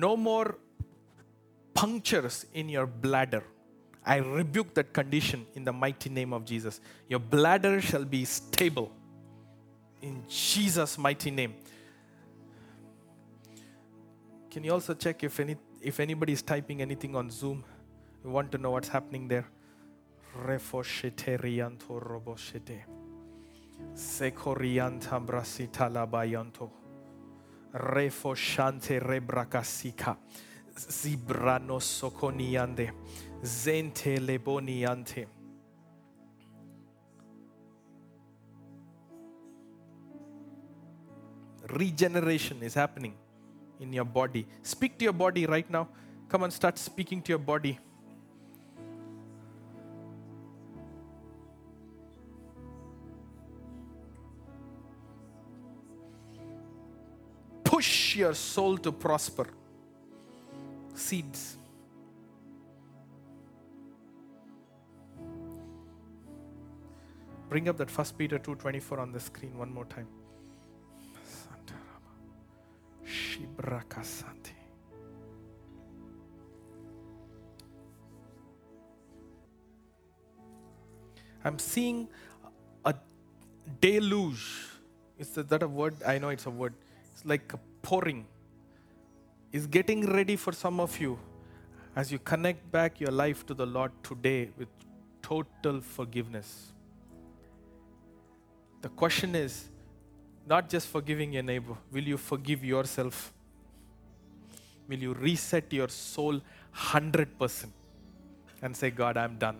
[0.00, 0.58] no more
[1.74, 3.44] punctures in your bladder.
[4.04, 6.80] I rebuke that condition in the mighty name of Jesus.
[7.08, 8.92] Your bladder shall be stable
[10.00, 11.54] in Jesus' mighty name.
[14.50, 17.64] Can you also check if any if anybody is typing anything on Zoom?
[18.22, 19.46] We want to know what's happening there.
[27.76, 28.32] Brasita labayanto.
[28.32, 30.16] Refo shante rebrakasika.
[30.74, 32.92] Zibrano sokoniande.
[33.42, 35.26] Zente leboniante.
[41.68, 43.14] Regeneration is happening
[43.80, 44.46] in your body.
[44.62, 45.88] Speak to your body right now.
[46.28, 47.78] Come on, start speaking to your body.
[58.16, 59.46] Your soul to prosper.
[60.94, 61.58] Seeds.
[67.50, 70.08] Bring up that first Peter 2:24 on the screen one more time.
[71.34, 72.14] Santarama.
[73.04, 74.54] Shibrakasante.
[81.44, 82.08] I'm seeing
[82.82, 82.94] a
[83.80, 84.48] deluge.
[85.18, 86.02] Is that a word?
[86.02, 86.72] I know it's a word.
[87.12, 88.26] It's like a pouring.
[89.52, 91.18] Is getting ready for some of you
[91.94, 94.68] as you connect back your life to the Lord today with
[95.22, 96.72] total forgiveness.
[98.82, 99.68] The question is
[100.46, 103.32] not just forgiving your neighbor, will you forgive yourself?
[104.88, 106.40] Will you reset your soul
[106.74, 107.66] 100%
[108.62, 109.58] and say, God, I'm done?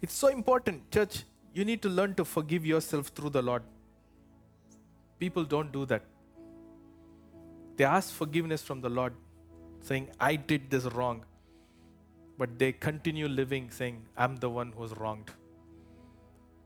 [0.00, 1.24] It's so important, church.
[1.52, 3.62] You need to learn to forgive yourself through the Lord.
[5.18, 6.02] People don't do that.
[7.76, 9.14] They ask forgiveness from the Lord,
[9.80, 11.24] saying, I did this wrong.
[12.38, 15.30] But they continue living saying, I'm the one who's wronged.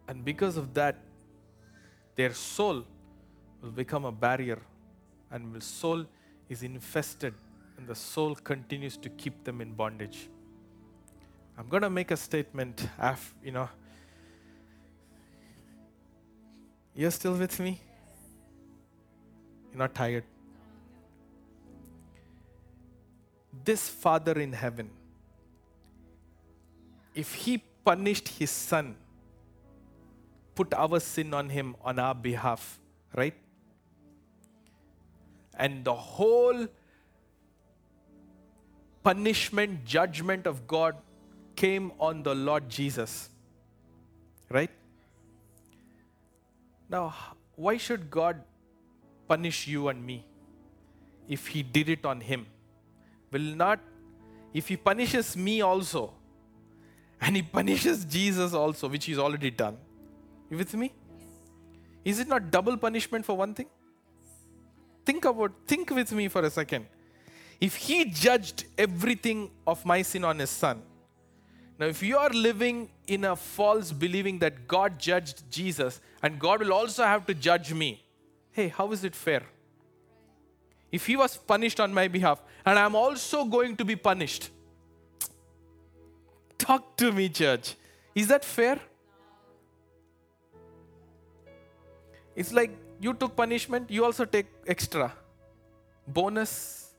[0.09, 0.97] And because of that,
[2.15, 2.85] their soul
[3.61, 4.59] will become a barrier
[5.31, 6.07] and the soul
[6.49, 7.35] is infested
[7.77, 10.29] and the soul continues to keep them in bondage.
[11.59, 13.69] I'm going to make a statement, af- you know.
[16.95, 17.81] You're still with me?
[19.71, 20.25] You're not tired?
[23.65, 24.91] This Father in heaven,
[27.15, 28.97] if He punished His Son,
[30.55, 32.79] put our sin on Him on our behalf,
[33.15, 33.35] right?
[35.59, 36.67] And the whole
[39.03, 40.97] punishment, judgment of God
[41.55, 43.31] came on the Lord Jesus,
[44.51, 44.71] right?
[46.89, 47.15] Now,
[47.55, 48.43] why should God
[49.29, 50.25] punish you and me
[51.29, 52.47] if He did it on Him?
[53.31, 53.81] Will not,
[54.55, 56.13] if He punishes me also,
[57.21, 59.77] and He punishes Jesus also, which He's already done.
[60.51, 60.93] You with me?
[62.05, 63.67] Is it not double punishment for one thing?
[65.05, 66.87] Think about, think with me for a second.
[67.61, 70.83] If He judged everything of my sin on His Son,
[71.79, 76.61] now, if you are living in a false believing that God judged Jesus and God
[76.61, 78.03] will also have to judge me,
[78.53, 79.43] hey, how is it fair?
[80.97, 84.49] If He was punished on my behalf and I'm also going to be punished,
[86.59, 87.75] talk to me, church.
[88.15, 88.81] Is that fair?
[92.35, 95.13] It's like you took punishment, you also take extra.
[96.09, 96.95] Bonus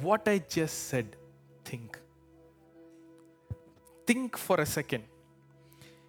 [0.00, 1.16] what I just said,
[1.64, 1.98] think.
[4.04, 5.04] Think for a second.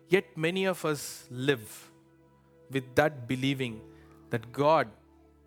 [0.09, 1.91] Yet many of us live
[2.71, 3.82] with that believing
[4.30, 4.88] that God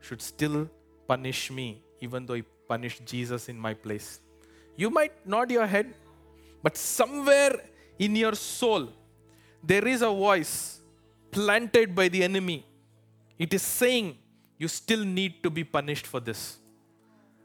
[0.00, 0.68] should still
[1.06, 4.20] punish me, even though He punished Jesus in my place.
[4.76, 5.94] You might nod your head,
[6.62, 7.60] but somewhere
[7.98, 8.88] in your soul,
[9.62, 10.80] there is a voice
[11.30, 12.64] planted by the enemy.
[13.38, 14.16] It is saying,
[14.58, 16.58] You still need to be punished for this.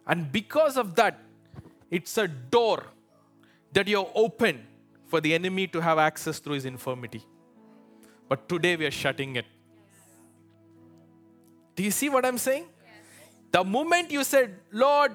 [0.05, 1.19] And because of that,
[1.89, 2.83] it's a door
[3.71, 4.65] that you're open
[5.07, 7.23] for the enemy to have access through his infirmity.
[8.27, 9.45] But today we are shutting it.
[11.75, 12.65] Do you see what I'm saying?
[13.51, 15.11] The moment you said, Lord,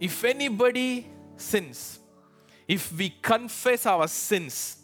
[0.00, 1.98] if anybody sins,
[2.66, 4.78] if we confess our sins,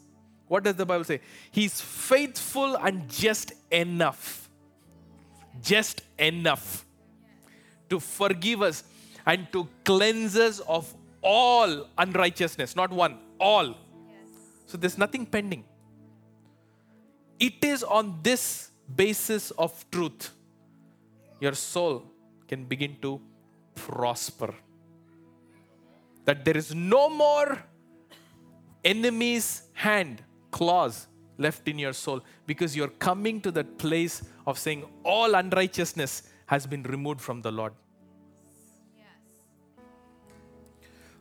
[0.47, 1.21] what does the Bible say?
[1.51, 4.49] He's faithful and just enough.
[5.63, 6.85] Just enough
[7.89, 8.85] to forgive us
[9.27, 10.93] and to cleanse us of
[11.23, 13.75] all unrighteousness, not one, all.
[14.67, 15.65] So there's nothing pending.
[17.39, 20.33] It is on this basis of truth
[21.41, 22.05] your soul
[22.49, 23.21] can begin to
[23.75, 24.55] prosper.
[26.25, 27.63] That there is no more
[28.85, 31.07] enemy's hand, claws
[31.37, 36.67] left in your soul because you're coming to that place of saying all unrighteousness has
[36.67, 37.73] been removed from the Lord.
[38.97, 39.07] Yes.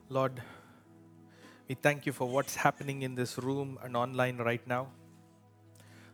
[0.10, 0.42] Lord,
[1.68, 4.88] we thank you for what's happening in this room and online right now.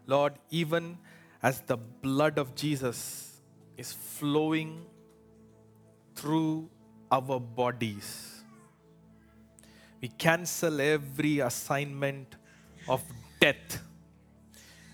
[0.08, 0.98] Lord, even
[1.42, 3.40] as the blood of Jesus
[3.78, 4.86] is flowing
[6.16, 6.70] through
[7.12, 8.44] our bodies,
[10.02, 12.36] we cancel every assignment
[12.88, 13.02] of
[13.40, 13.82] death,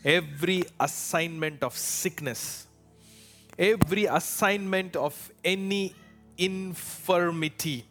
[0.04, 2.68] every assignment of sickness,
[3.58, 5.94] every assignment of any
[6.38, 7.86] infirmity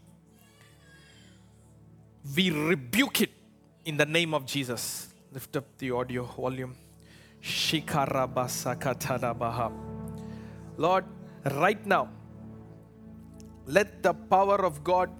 [2.36, 3.30] we rebuke it
[3.84, 5.08] in the name of Jesus.
[5.32, 6.74] Lift up the audio volume.
[10.78, 11.04] Lord,
[11.44, 12.08] right now,
[13.66, 15.10] let the power of God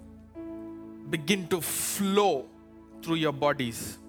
[1.11, 2.47] begin to flow
[3.03, 3.99] through your bodies.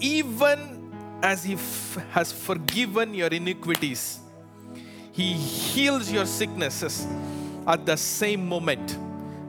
[0.00, 0.90] Even
[1.22, 4.18] as He f- has forgiven your iniquities,
[5.12, 7.06] He heals your sicknesses
[7.64, 8.98] at the same moment.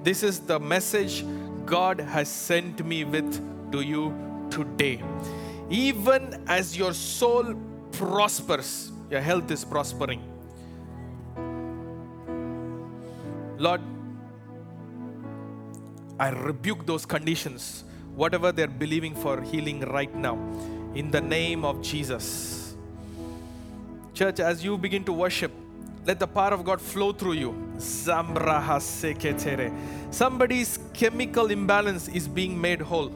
[0.04, 1.26] This is the message
[1.66, 4.14] God has sent me with to you
[4.52, 5.02] today.
[5.70, 7.56] Even as your soul
[7.92, 10.22] prospers, your health is prospering.
[13.58, 13.82] Lord,
[16.20, 17.84] I rebuke those conditions,
[18.16, 20.38] whatever they're believing for healing right now,
[20.94, 22.76] in the name of Jesus.
[24.14, 25.52] Church, as you begin to worship,
[26.06, 27.56] let the power of God flow through you.
[30.12, 33.12] Somebody's chemical imbalance is being made whole.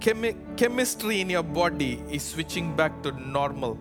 [0.00, 3.78] Chemi- chemistry in your body is switching back to normal.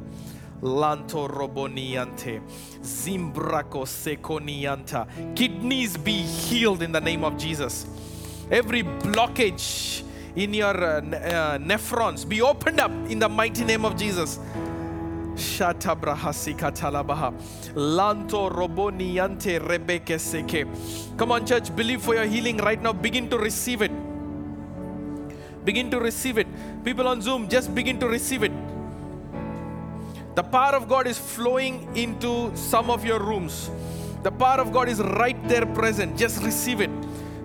[0.64, 2.42] Lanto roboniante,
[2.82, 5.08] zimbraco seconianta.
[5.36, 7.86] Kidneys be healed in the name of Jesus.
[8.52, 10.04] every blockage
[10.36, 14.40] in your uh, uh, nephrons be opened up in the mighty name of Jesus.
[17.76, 20.66] Lanto roboniante rebeke seke.
[21.18, 22.94] Come on, church, believe for your healing right now.
[22.94, 23.92] Begin to receive it.
[25.68, 26.48] Begin to receive it.
[26.86, 28.54] People on Zoom, just begin to receive it.
[30.34, 33.70] The power of God is flowing into some of your rooms.
[34.24, 36.18] The power of God is right there present.
[36.18, 36.90] Just receive it.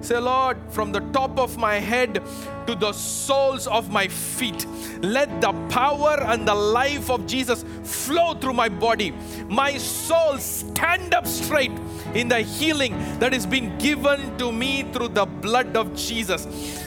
[0.02, 2.22] Say, Lord, from the top of my head
[2.68, 4.66] to the soles of my feet,
[5.02, 9.10] let the power and the life of Jesus flow through my body.
[9.48, 11.72] My soul stand up straight
[12.14, 16.81] in the healing that is being given to me through the blood of Jesus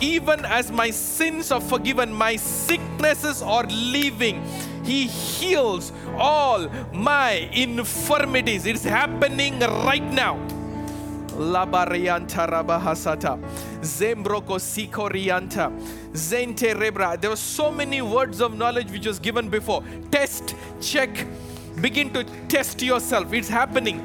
[0.00, 4.44] even as my sins are forgiven, my sicknesses are leaving.
[4.84, 8.66] He heals all my infirmities.
[8.66, 10.38] It's happening right now.
[13.80, 14.58] Zembroko.
[16.12, 17.20] Zente rebra.
[17.20, 19.82] There were so many words of knowledge which was given before.
[20.10, 21.26] Test, check,
[21.80, 23.32] begin to test yourself.
[23.32, 24.00] It's happening.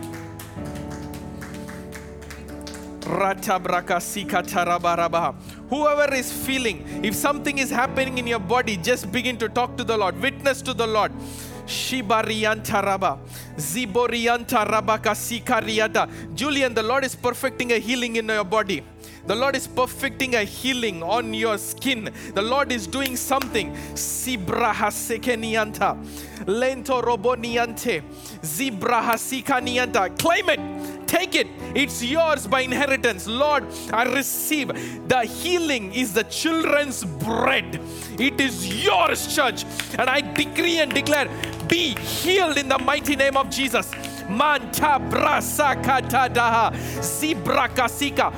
[3.01, 5.35] Ratabrakasikatarabaraba.
[5.71, 9.85] Whoever is feeling, if something is happening in your body, just begin to talk to
[9.85, 11.13] the Lord, witness to the Lord.
[11.65, 13.17] Shibariyantaraba,
[13.55, 16.35] Ziboriyantarabakasikariata.
[16.35, 18.83] Julian, the Lord is perfecting a healing in your body.
[19.27, 22.09] The Lord is perfecting a healing on your skin.
[22.33, 23.71] The Lord is doing something.
[23.93, 25.97] Sibrahasekenianta,
[26.47, 28.01] Lento roboniante,
[28.41, 30.17] Zibrahasikanianta.
[30.17, 31.07] Claim it.
[31.07, 31.47] Take it.
[31.75, 33.27] It's yours by inheritance.
[33.27, 34.69] Lord, I receive.
[35.09, 37.81] The healing is the children's bread.
[38.17, 39.65] It is yours, church.
[39.99, 41.27] And I decree and declare
[41.67, 43.91] be healed in the mighty name of Jesus.
[44.29, 48.31] Manta brasa katadaha zibrakasika.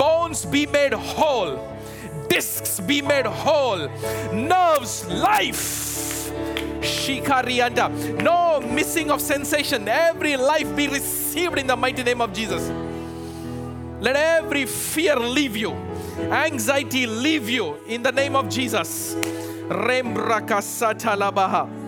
[0.00, 1.60] Bones be made whole.
[2.30, 3.86] Discs be made whole.
[4.32, 6.30] Nerves, life.
[6.80, 8.22] Shikarianda.
[8.22, 9.86] No missing of sensation.
[9.86, 12.72] Every life be received in the mighty name of Jesus.
[14.00, 15.72] Let every fear leave you,
[16.32, 19.14] anxiety leave you in the name of Jesus.
[19.68, 21.79] Rembrakasatalabaha.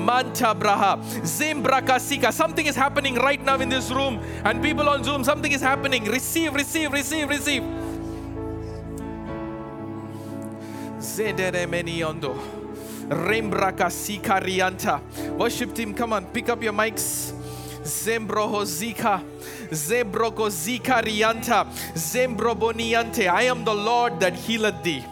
[0.00, 2.32] Manta braha, Zimbrakasika.
[2.32, 6.04] Something is happening right now in this room, and people on Zoom, something is happening.
[6.04, 7.62] Receive, receive, receive, receive.
[10.98, 12.34] Zederemeniondo.
[13.08, 13.90] Rembraka
[14.40, 15.00] rianta.
[15.36, 17.32] Worship team, come on, pick up your mics.
[17.82, 19.22] Zembrohozika,
[19.70, 23.26] Zebrokozika rianta, Zembroboniante.
[23.28, 25.04] I am the Lord that healeth thee.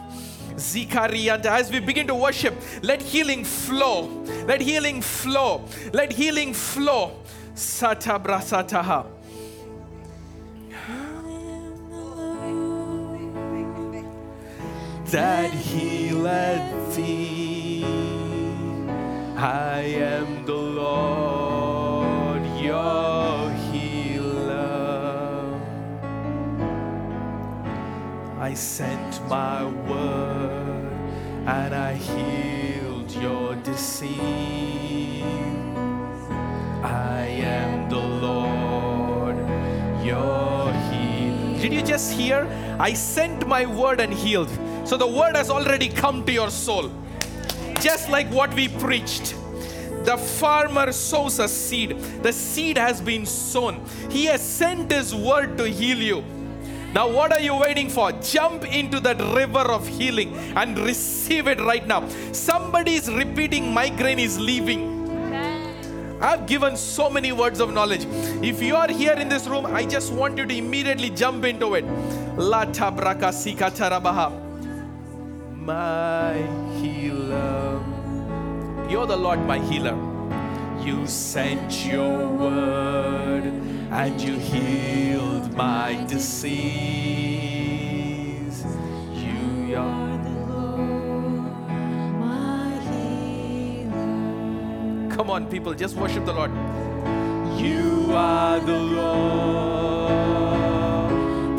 [0.59, 1.45] Zikarianta.
[1.45, 4.07] As we begin to worship, let healing flow.
[4.45, 5.65] Let healing flow.
[5.93, 7.19] Let healing flow.
[7.55, 9.19] Satabrasataha.
[15.11, 17.83] that healeth thee.
[19.35, 23.48] I am the Lord your
[28.39, 30.93] I sent my word
[31.45, 34.13] and I healed your disease.
[36.81, 39.35] I am the Lord
[40.05, 41.59] your healer.
[41.59, 42.47] Did you just hear?
[42.79, 44.49] I sent my word and healed.
[44.85, 46.89] So the word has already come to your soul.
[47.81, 49.35] Just like what we preached.
[50.05, 51.99] The farmer sows a seed.
[52.23, 53.83] The seed has been sown.
[54.09, 56.23] He has sent his word to heal you.
[56.93, 58.11] Now, what are you waiting for?
[58.13, 62.07] Jump into that river of healing and receive it right now.
[62.31, 64.97] Somebody is repeating migraine is leaving.
[66.21, 68.05] I've given so many words of knowledge.
[68.43, 71.75] If you are here in this room, I just want you to immediately jump into
[71.75, 71.85] it.
[72.37, 74.31] La tabraka sikatarabaha.
[75.55, 76.33] My
[76.81, 77.79] healer.
[78.89, 79.95] You're the Lord, my healer.
[80.83, 86.55] You sent your word and you healed my disease.
[89.13, 90.17] You are.
[90.17, 91.51] The Lord,
[92.19, 95.09] my healer.
[95.11, 96.51] Come on, people, just worship the Lord.
[97.59, 98.99] You are the Lord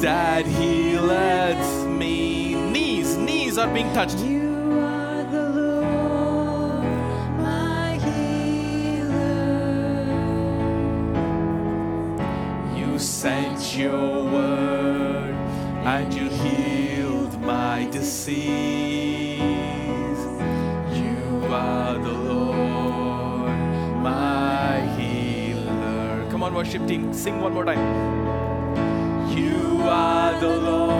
[0.01, 2.55] that healeth me.
[2.55, 4.19] Knees, knees are being touched.
[13.01, 15.35] Sent your word
[15.85, 18.39] and you healed my disease.
[20.93, 23.51] You are the Lord,
[24.03, 26.29] my healer.
[26.31, 27.79] Come on, worship team, sing one more time.
[29.35, 31.00] You are the Lord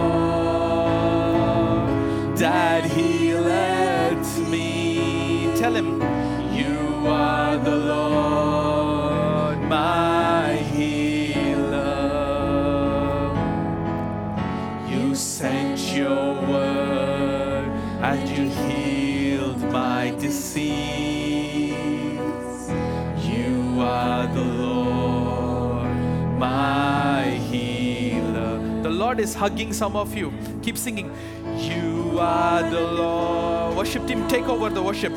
[29.21, 30.33] Is hugging some of you.
[30.63, 31.13] Keep singing.
[31.59, 33.77] You are the Lord.
[33.77, 35.13] Worship team, take over the worship.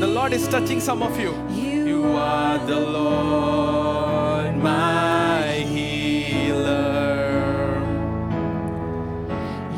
[0.00, 1.34] The Lord is touching some of you.
[1.52, 7.04] You are the Lord, my healer.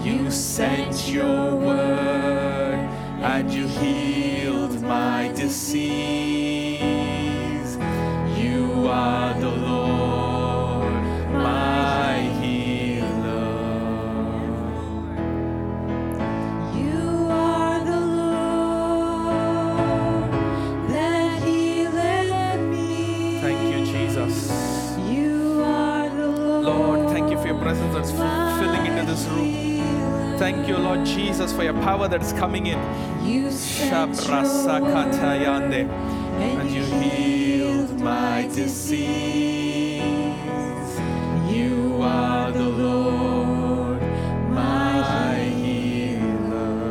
[0.05, 2.79] You sent your word
[3.35, 6.20] and you healed my disease.
[30.41, 32.79] Thank you, Lord Jesus, for your power that's coming in.
[33.23, 35.87] You Shabrasakatayande.
[35.87, 40.01] And you healed my disease.
[41.53, 44.01] You are the Lord,
[44.49, 46.87] my healer.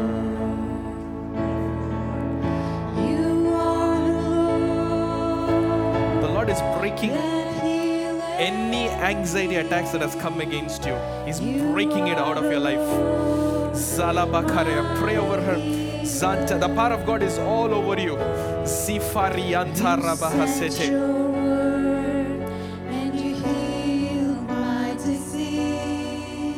[3.09, 7.28] You are the Lord The Lord is breaking that
[8.49, 10.95] any anxiety attacks that has come against you.
[11.25, 12.87] He's breaking it out of your life.
[13.73, 15.57] Zalabakare, pray over her.
[16.01, 18.15] Zanta, the power of God is all over you.
[18.63, 20.89] Zifarianta sent rabahasete.
[20.89, 22.41] your word
[22.97, 26.57] and you healed my disease.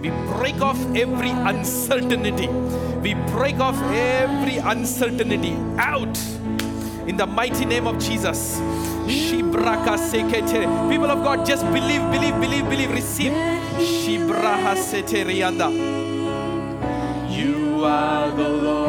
[0.00, 2.48] We break off every uncertainty.
[3.06, 6.16] We break off every uncertainty out
[7.06, 8.58] in the mighty name of Jesus.
[9.06, 10.66] Shibraka sekete.
[10.90, 13.32] People of God, just believe, believe, believe, believe, receive.
[13.78, 15.70] Shibraha sete rianda.
[17.30, 18.85] You are the Lord,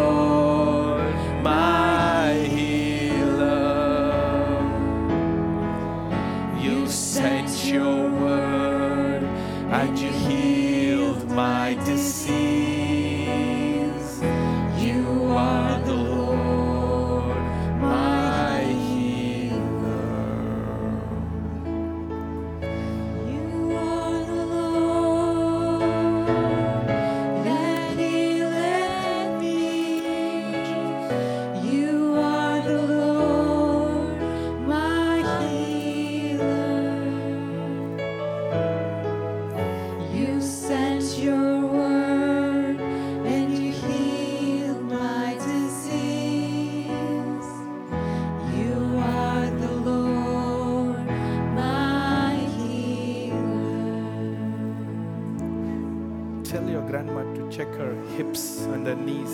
[58.17, 59.33] hips and her knees.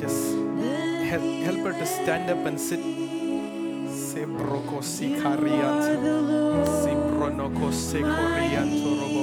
[0.00, 0.34] Just
[1.10, 2.80] help, help her to stand up and sit.
[4.10, 5.82] Sebroko sikariant.
[6.80, 9.22] Sibronoko sekorianto robo.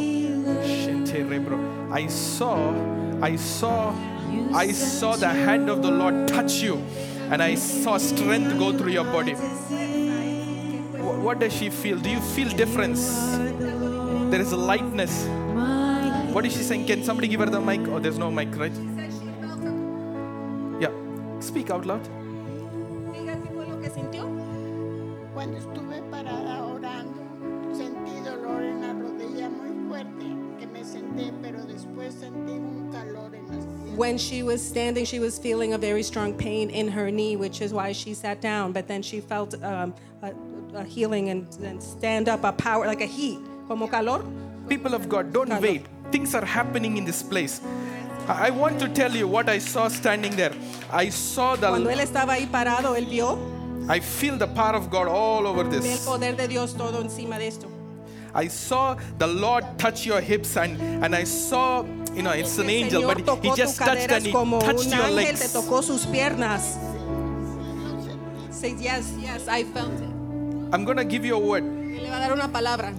[0.73, 1.57] Shente rebro.
[1.91, 2.57] I saw,
[3.21, 3.95] I saw,
[4.53, 6.75] I saw the hand of the Lord touch you,
[7.31, 9.33] and I saw strength go through your body.
[11.25, 11.97] What does she feel?
[11.97, 13.01] Do you feel difference?
[14.29, 15.27] There is a lightness.
[16.37, 16.85] What is she saying?
[16.85, 17.79] Can somebody give her the mic?
[17.87, 18.71] Oh, there's no mic, right?
[20.79, 20.91] Yeah.
[21.39, 22.03] Speak out loud.
[23.11, 24.29] Diga qué fue lo que sintió.
[25.33, 27.23] Cuando estuve parada orando,
[27.73, 30.25] sentí dolor en la rodilla muy fuerte,
[30.59, 33.97] que me senté, pero después sentí un calor en las.
[33.97, 37.61] When she was standing, she was feeling a very strong pain in her knee, which
[37.63, 38.73] is why she sat down.
[38.73, 40.33] But then she felt um, a,
[40.75, 44.23] a healing and, and stand up, a power, like a heat, como calor.
[44.69, 45.61] People of God, don't Hello.
[45.61, 45.85] wait.
[46.11, 47.61] Things are happening in this place.
[48.27, 50.53] I want to tell you what I saw standing there.
[50.91, 53.37] I saw Cuando él the, estaba ahí parado, él vio
[53.89, 56.05] I feel the power of God all over ve el this.
[56.05, 57.67] poder de Dios todo encima de esto.
[58.35, 62.65] I saw the Lord touch your hips and, and I saw, you know, it's an
[62.65, 65.05] El angel, Señor but he tocó just tus touched and he como touched un your
[65.07, 65.53] ángel te legs.
[65.53, 66.77] tocó sus piernas.
[68.51, 70.09] Say yes, yes, I felt it.
[70.73, 71.63] I'm going to give you a word.
[71.63, 72.93] Le va a dar una palabra.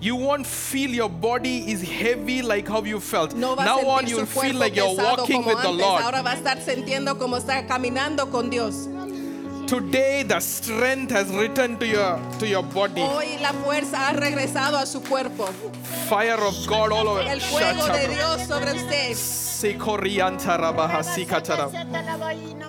[0.00, 3.34] You won't feel your body is heavy like how you felt.
[3.34, 5.72] No now on, you'll feel like you're walking with the.
[5.72, 6.02] Lord.
[6.02, 8.88] Ahora va a estar sintiendo como está caminando con Dios.
[9.66, 13.00] Today, the strength has returned to your to your body.
[13.00, 15.46] Hoy la fuerza ha regresado a su cuerpo.
[16.08, 17.22] Fire of God all over.
[17.22, 18.08] El fuego de.
[18.08, 19.14] Dios sobre usted.
[19.14, 21.70] sekorianta rabaha sikatara.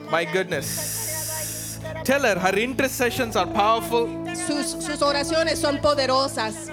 [0.09, 1.79] My goodness.
[2.03, 4.07] Tell her her intercessions are powerful.
[4.33, 6.71] Sus, sus oraciones son poderosas.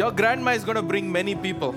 [0.00, 1.74] Your grandma is going to bring many people.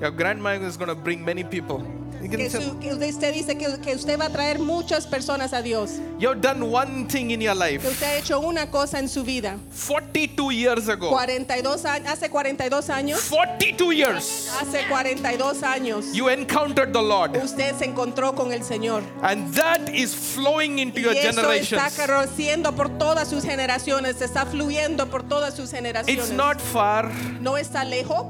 [0.00, 1.84] Your grandma is going to bring many people.
[2.20, 5.92] Que, su- que usted dice que, que usted va a traer muchas personas a Dios.
[6.18, 7.88] You've done one thing in your Que life.
[7.88, 9.56] usted ha hecho una cosa en su vida.
[9.86, 11.10] 42 years ago.
[11.10, 14.50] 42 años, hace 42 años, 42 years.
[14.60, 17.36] hace 42 años, You encountered the Lord.
[17.42, 19.02] usted se encontró con el Señor.
[19.22, 24.44] And that is flowing into Y your eso está creciendo por todas sus generaciones, está
[24.44, 26.24] fluyendo por todas sus generaciones.
[26.24, 27.10] It's not far.
[27.40, 28.26] no está lejos.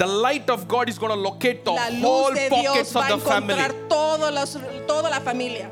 [0.00, 3.00] The light of God is going to locate the La whole de pockets Dios va
[3.08, 3.62] a of the family.
[3.86, 4.56] todos los-
[4.86, 5.68] toda la familia.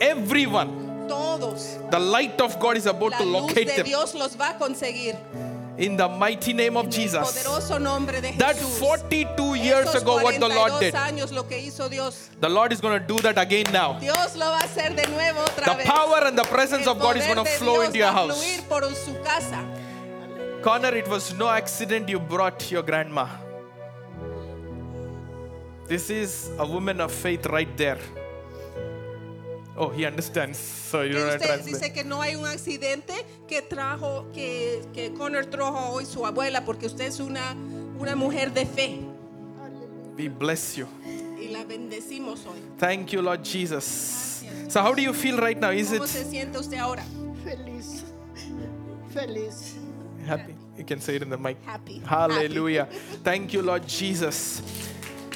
[0.00, 1.06] Everyone.
[1.08, 1.76] Todos.
[1.90, 3.84] The light of God is about La to luz locate de them.
[3.86, 5.16] Dios los va a conseguir.
[5.78, 7.28] In the mighty name of En el Jesus.
[7.28, 8.78] poderoso nombre de That Jesús.
[8.78, 12.30] 42 years Esos ago, what the Lord 42 did, años lo que hizo Dios.
[12.40, 13.98] the Lord is going to do that again now.
[13.98, 15.86] Dios lo va a hacer de nuevo otra The vez.
[15.86, 17.98] power and the presence El of God is poder going to de flow Dios into
[17.98, 18.42] your va a house.
[18.44, 19.64] fluir por su casa.
[20.62, 23.26] Connor, it was no accident you brought your grandma.
[25.88, 27.98] This is a woman of faith right there.
[29.76, 30.58] Oh, he understands.
[30.58, 33.14] So you Que don't have usted dice que no hay un accidente
[33.48, 37.56] que trajo que, que Connor trajo hoy su abuela porque usted es una
[37.98, 39.00] una mujer de fe
[40.16, 40.86] We bless you.
[41.40, 42.60] y la bendecimos hoy.
[42.78, 44.44] Thank you, Lord Jesus.
[44.68, 45.70] So, how do you feel right now?
[45.72, 47.02] Is ¿Cómo it se siente usted ahora?
[47.42, 48.04] Feliz,
[49.12, 49.74] feliz.
[50.26, 50.54] Happy?
[50.76, 51.62] You can say it in the mic.
[51.64, 51.98] Happy.
[52.00, 52.86] Hallelujah.
[53.22, 54.62] Thank you, Lord Jesus.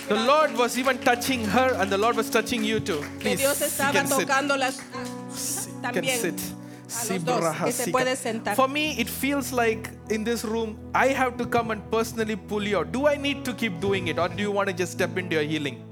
[0.08, 3.04] The Lord was even touching her, and the Lord was touching you too.
[3.18, 4.28] Please, Dios you estaba can sit.
[4.28, 6.40] las ah, You can sit.
[6.88, 8.54] a los que se puede sentar.
[8.54, 12.62] For me, it feels like in this room, I have to come and personally pull
[12.62, 12.92] you out.
[12.92, 15.34] Do I need to keep doing it, or do you want to just step into
[15.34, 15.82] your healing?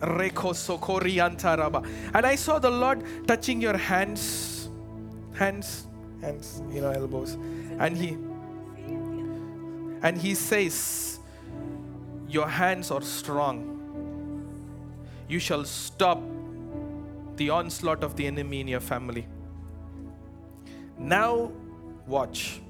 [0.00, 1.86] Reko sokori antaraba.
[2.14, 4.68] And I saw the Lord touching your hands,
[5.34, 5.86] hands,
[6.20, 7.36] hands, you know, elbows,
[7.80, 8.10] and He,
[10.02, 11.18] and He says,
[12.28, 13.66] "Your hands are strong.
[15.28, 16.22] You shall stop
[17.36, 19.26] the onslaught of the enemy in your family."
[20.98, 21.50] Now,
[22.06, 22.60] watch.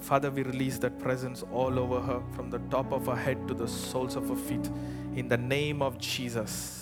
[0.00, 3.54] Father, we release that presence all over her from the top of her head to
[3.54, 4.70] the soles of her feet
[5.14, 6.79] in the name of Jesus.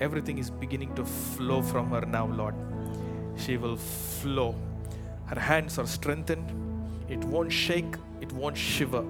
[0.00, 2.54] Everything is beginning to flow from her now, Lord.
[3.36, 4.54] She will flow.
[5.26, 6.50] Her hands are strengthened.
[7.08, 9.04] It won't shake, it won't shiver.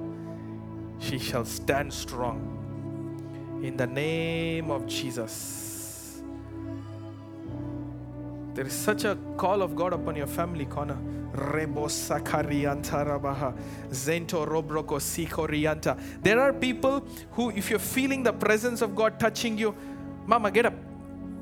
[0.99, 3.61] She shall stand strong.
[3.63, 6.23] In the name of Jesus.
[8.55, 10.99] There is such a call of God upon your family, Connor.
[11.33, 13.55] Rebo sakarianta rabaha.
[13.91, 15.99] Zento robroko sikorianta.
[16.23, 19.75] There are people who, if you're feeling the presence of God touching you,
[20.31, 20.75] Mama, get up.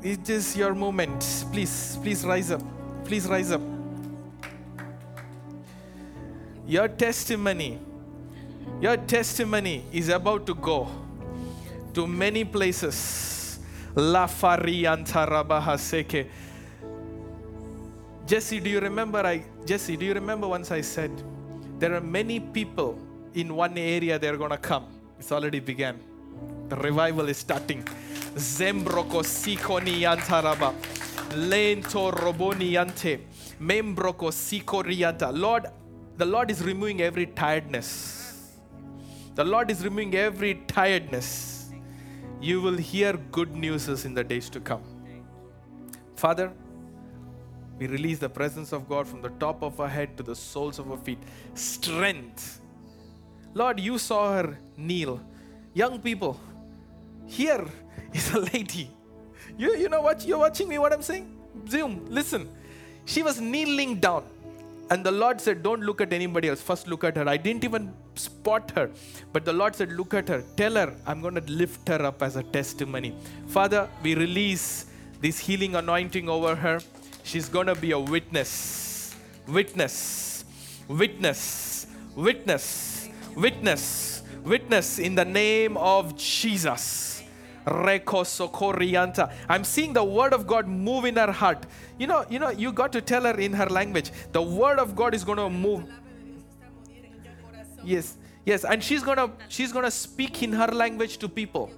[0.02, 1.20] It is your moment.
[1.52, 2.62] Please, please rise up.
[3.04, 3.60] Please rise up.
[6.66, 7.78] Your testimony,
[8.80, 10.88] your testimony is about to go
[11.92, 13.58] to many places.
[13.94, 16.26] La seke.
[18.26, 21.10] Jesse, do you remember I Jesse, do you remember once I said
[21.78, 22.98] there are many people
[23.34, 24.86] in one area they're gonna come?
[25.18, 26.00] It's already began.
[26.70, 27.84] The revival is starting.
[28.38, 30.74] Zembroko sikoni yantaraba.
[31.34, 33.20] Lento roboni yante.
[33.60, 35.36] Membroko sikorianta.
[35.36, 35.66] Lord,
[36.16, 38.54] the Lord is removing every tiredness.
[39.34, 41.70] The Lord is removing every tiredness.
[42.40, 44.82] You will hear good news in the days to come.
[46.16, 46.52] Father,
[47.78, 50.78] we release the presence of God from the top of our head to the soles
[50.78, 51.18] of our feet.
[51.54, 52.60] Strength.
[53.54, 55.20] Lord, you saw her kneel.
[55.74, 56.40] Young people,
[57.28, 57.64] here
[58.12, 58.90] is a lady.
[59.56, 60.26] You, you know what?
[60.26, 61.36] You're watching me, what I'm saying?
[61.68, 62.48] Zoom, listen.
[63.04, 64.24] She was kneeling down.
[64.90, 66.62] And the Lord said, Don't look at anybody else.
[66.62, 67.28] First, look at her.
[67.28, 68.90] I didn't even spot her.
[69.32, 70.42] But the Lord said, Look at her.
[70.56, 73.14] Tell her, I'm going to lift her up as a testimony.
[73.48, 74.86] Father, we release
[75.20, 76.80] this healing anointing over her.
[77.22, 79.14] She's going to be a witness.
[79.46, 80.44] Witness.
[80.88, 81.86] Witness.
[82.14, 83.08] Witness.
[83.34, 84.22] Witness.
[84.44, 87.07] Witness in the name of Jesus.
[87.68, 89.32] Reko sokorianta.
[89.48, 91.66] I'm seeing the word of God move in her heart.
[91.98, 94.10] You know, you know, you got to tell her in her language.
[94.32, 95.84] The word of God is going to move.
[97.84, 101.70] Yes, yes, and she's gonna she's gonna speak in her language to people.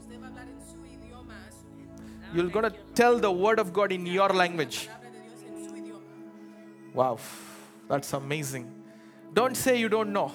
[2.33, 4.89] You're gonna tell the word of God in your language.
[6.95, 7.19] Wow,
[7.89, 8.71] that's amazing.
[9.33, 10.33] Don't say you don't know.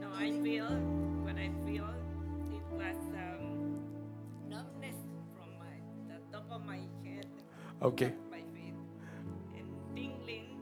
[0.00, 0.87] No, I feel
[7.82, 8.12] Okay.
[8.30, 8.74] my feet,
[9.56, 10.58] and tingling,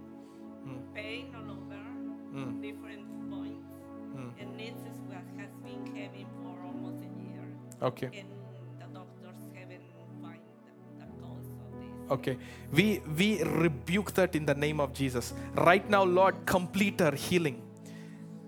[0.94, 1.80] pain all over,
[2.36, 2.60] Mm.
[2.60, 3.68] different points,
[4.40, 7.44] and this is what has been having for almost a year,
[7.80, 8.10] Okay.
[8.20, 8.28] and
[8.80, 9.86] the doctors haven't
[10.20, 12.10] find the, the cause of this.
[12.16, 12.36] Okay.
[12.72, 15.32] We we rebuke that in the name of Jesus.
[15.56, 17.62] Right now, Lord, complete her healing.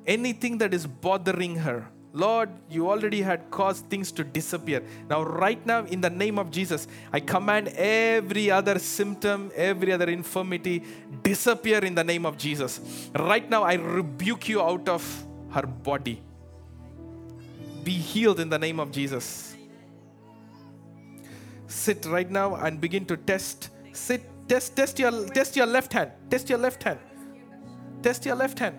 [0.06, 4.82] Anything that is bothering her, Lord, you already had caused things to disappear.
[5.08, 10.08] Now, right now, in the name of Jesus, I command every other symptom, every other
[10.08, 10.82] infirmity
[11.22, 13.10] disappear in the name of Jesus.
[13.14, 16.22] Right now, I rebuke you out of her body.
[17.84, 19.48] Be healed in the name of Jesus
[21.68, 26.10] sit right now and begin to test sit test test your test your left hand
[26.30, 26.98] test your left hand
[28.02, 28.76] test your left hand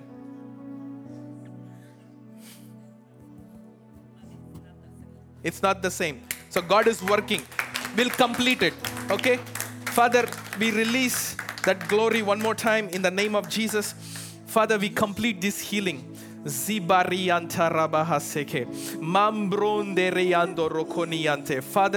[5.43, 7.41] it's not the same so god is working
[7.95, 8.73] we'll complete it
[9.09, 9.37] okay
[9.97, 10.27] father
[10.59, 11.35] we release
[11.65, 13.93] that glory one more time in the name of jesus
[14.45, 16.03] father we complete this healing.
[16.45, 17.11] Father,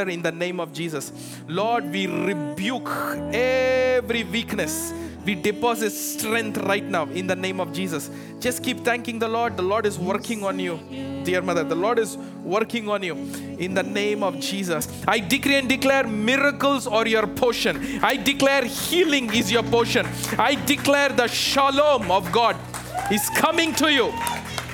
[0.08, 1.12] in the name of Jesus,
[1.46, 2.88] Lord, we rebuke
[3.32, 4.92] every weakness.
[5.24, 8.10] We deposit strength right now in the name of Jesus.
[8.40, 9.56] Just keep thanking the Lord.
[9.56, 10.80] The Lord is working on you,
[11.24, 11.64] dear mother.
[11.64, 13.14] The Lord is working on you
[13.58, 14.88] in the name of Jesus.
[15.06, 18.00] I decree and declare miracles are your portion.
[18.02, 20.06] I declare healing is your portion.
[20.38, 22.56] I declare the shalom of God
[23.10, 24.12] is coming to you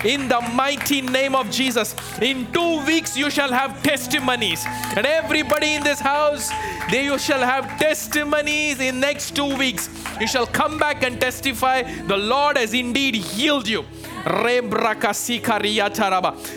[0.05, 1.95] in the mighty name of Jesus.
[2.20, 4.65] In two weeks, you shall have testimonies,
[4.97, 6.51] and everybody in this house,
[6.91, 9.89] they you shall have testimonies in next two weeks.
[10.20, 11.83] You shall come back and testify.
[11.83, 13.85] The Lord has indeed healed you.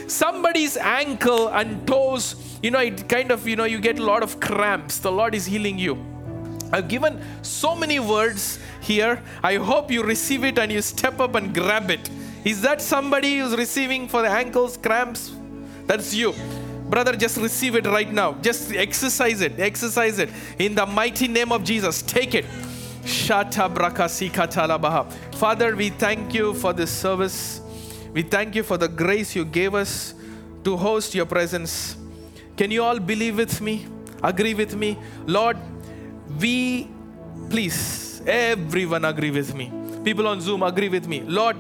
[0.08, 4.24] Somebody's ankle and toes, you know, it kind of, you know, you get a lot
[4.24, 5.00] of cramps.
[5.00, 5.98] The Lord is healing you.
[6.72, 9.22] I've given so many words here.
[9.44, 12.10] I hope you receive it and you step up and grab it.
[12.44, 15.32] Is that somebody who's receiving for the ankles, cramps?
[15.86, 16.34] That's you.
[16.90, 18.34] Brother, just receive it right now.
[18.42, 19.60] Just exercise it.
[19.60, 20.30] Exercise it.
[20.60, 22.46] In the mighty name of Jesus, take it.
[23.04, 23.68] Shata.
[25.36, 27.61] Father, we thank you for this service.
[28.14, 30.14] We thank you for the grace you gave us
[30.64, 31.96] to host your presence.
[32.58, 33.88] Can you all believe with me?
[34.22, 34.98] Agree with me?
[35.26, 35.58] Lord,
[36.40, 36.90] we,
[37.50, 39.72] please, everyone agree with me.
[40.04, 41.22] People on Zoom, agree with me.
[41.22, 41.56] Lord,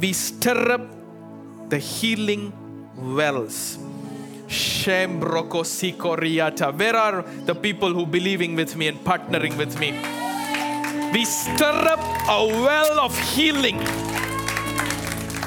[0.00, 0.80] we stir up
[1.68, 2.52] the healing
[2.96, 3.78] wells.
[4.84, 4.96] Where
[6.96, 9.92] are the people who believing with me and partnering with me?
[11.12, 13.78] We stir up a well of healing,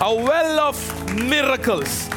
[0.02, 2.07] a well of miracles,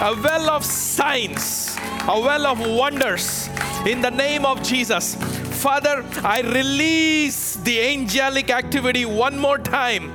[0.00, 1.76] a well of signs,
[2.08, 3.48] a well of wonders
[3.86, 5.14] in the name of Jesus.
[5.62, 10.12] Father, I release the angelic activity one more time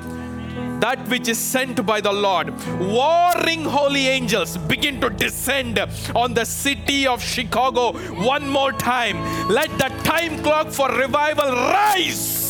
[0.79, 2.53] that which is sent by the Lord.
[2.79, 5.79] Warring holy angels begin to descend
[6.13, 7.93] on the city of Chicago
[8.23, 9.17] one more time.
[9.47, 12.44] Let the time clock for revival rise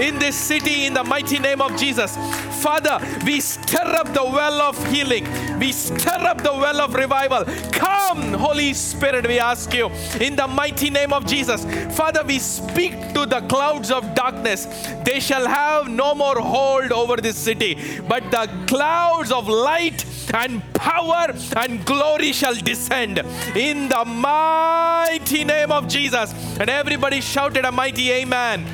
[0.00, 2.16] in this city in the mighty name of Jesus.
[2.62, 5.26] Father, we stir up the well of healing.
[5.58, 7.44] We stir up the well of revival.
[7.72, 11.64] Come, Holy Spirit, we ask you in the mighty name of Jesus.
[11.96, 14.66] Father, we speak to the clouds of darkness.
[15.04, 20.04] They shall have no more hold over this city, but the clouds of light
[20.34, 23.18] and power and glory shall descend
[23.54, 26.34] in the mighty name of Jesus.
[26.58, 28.66] And everybody shouted a mighty amen.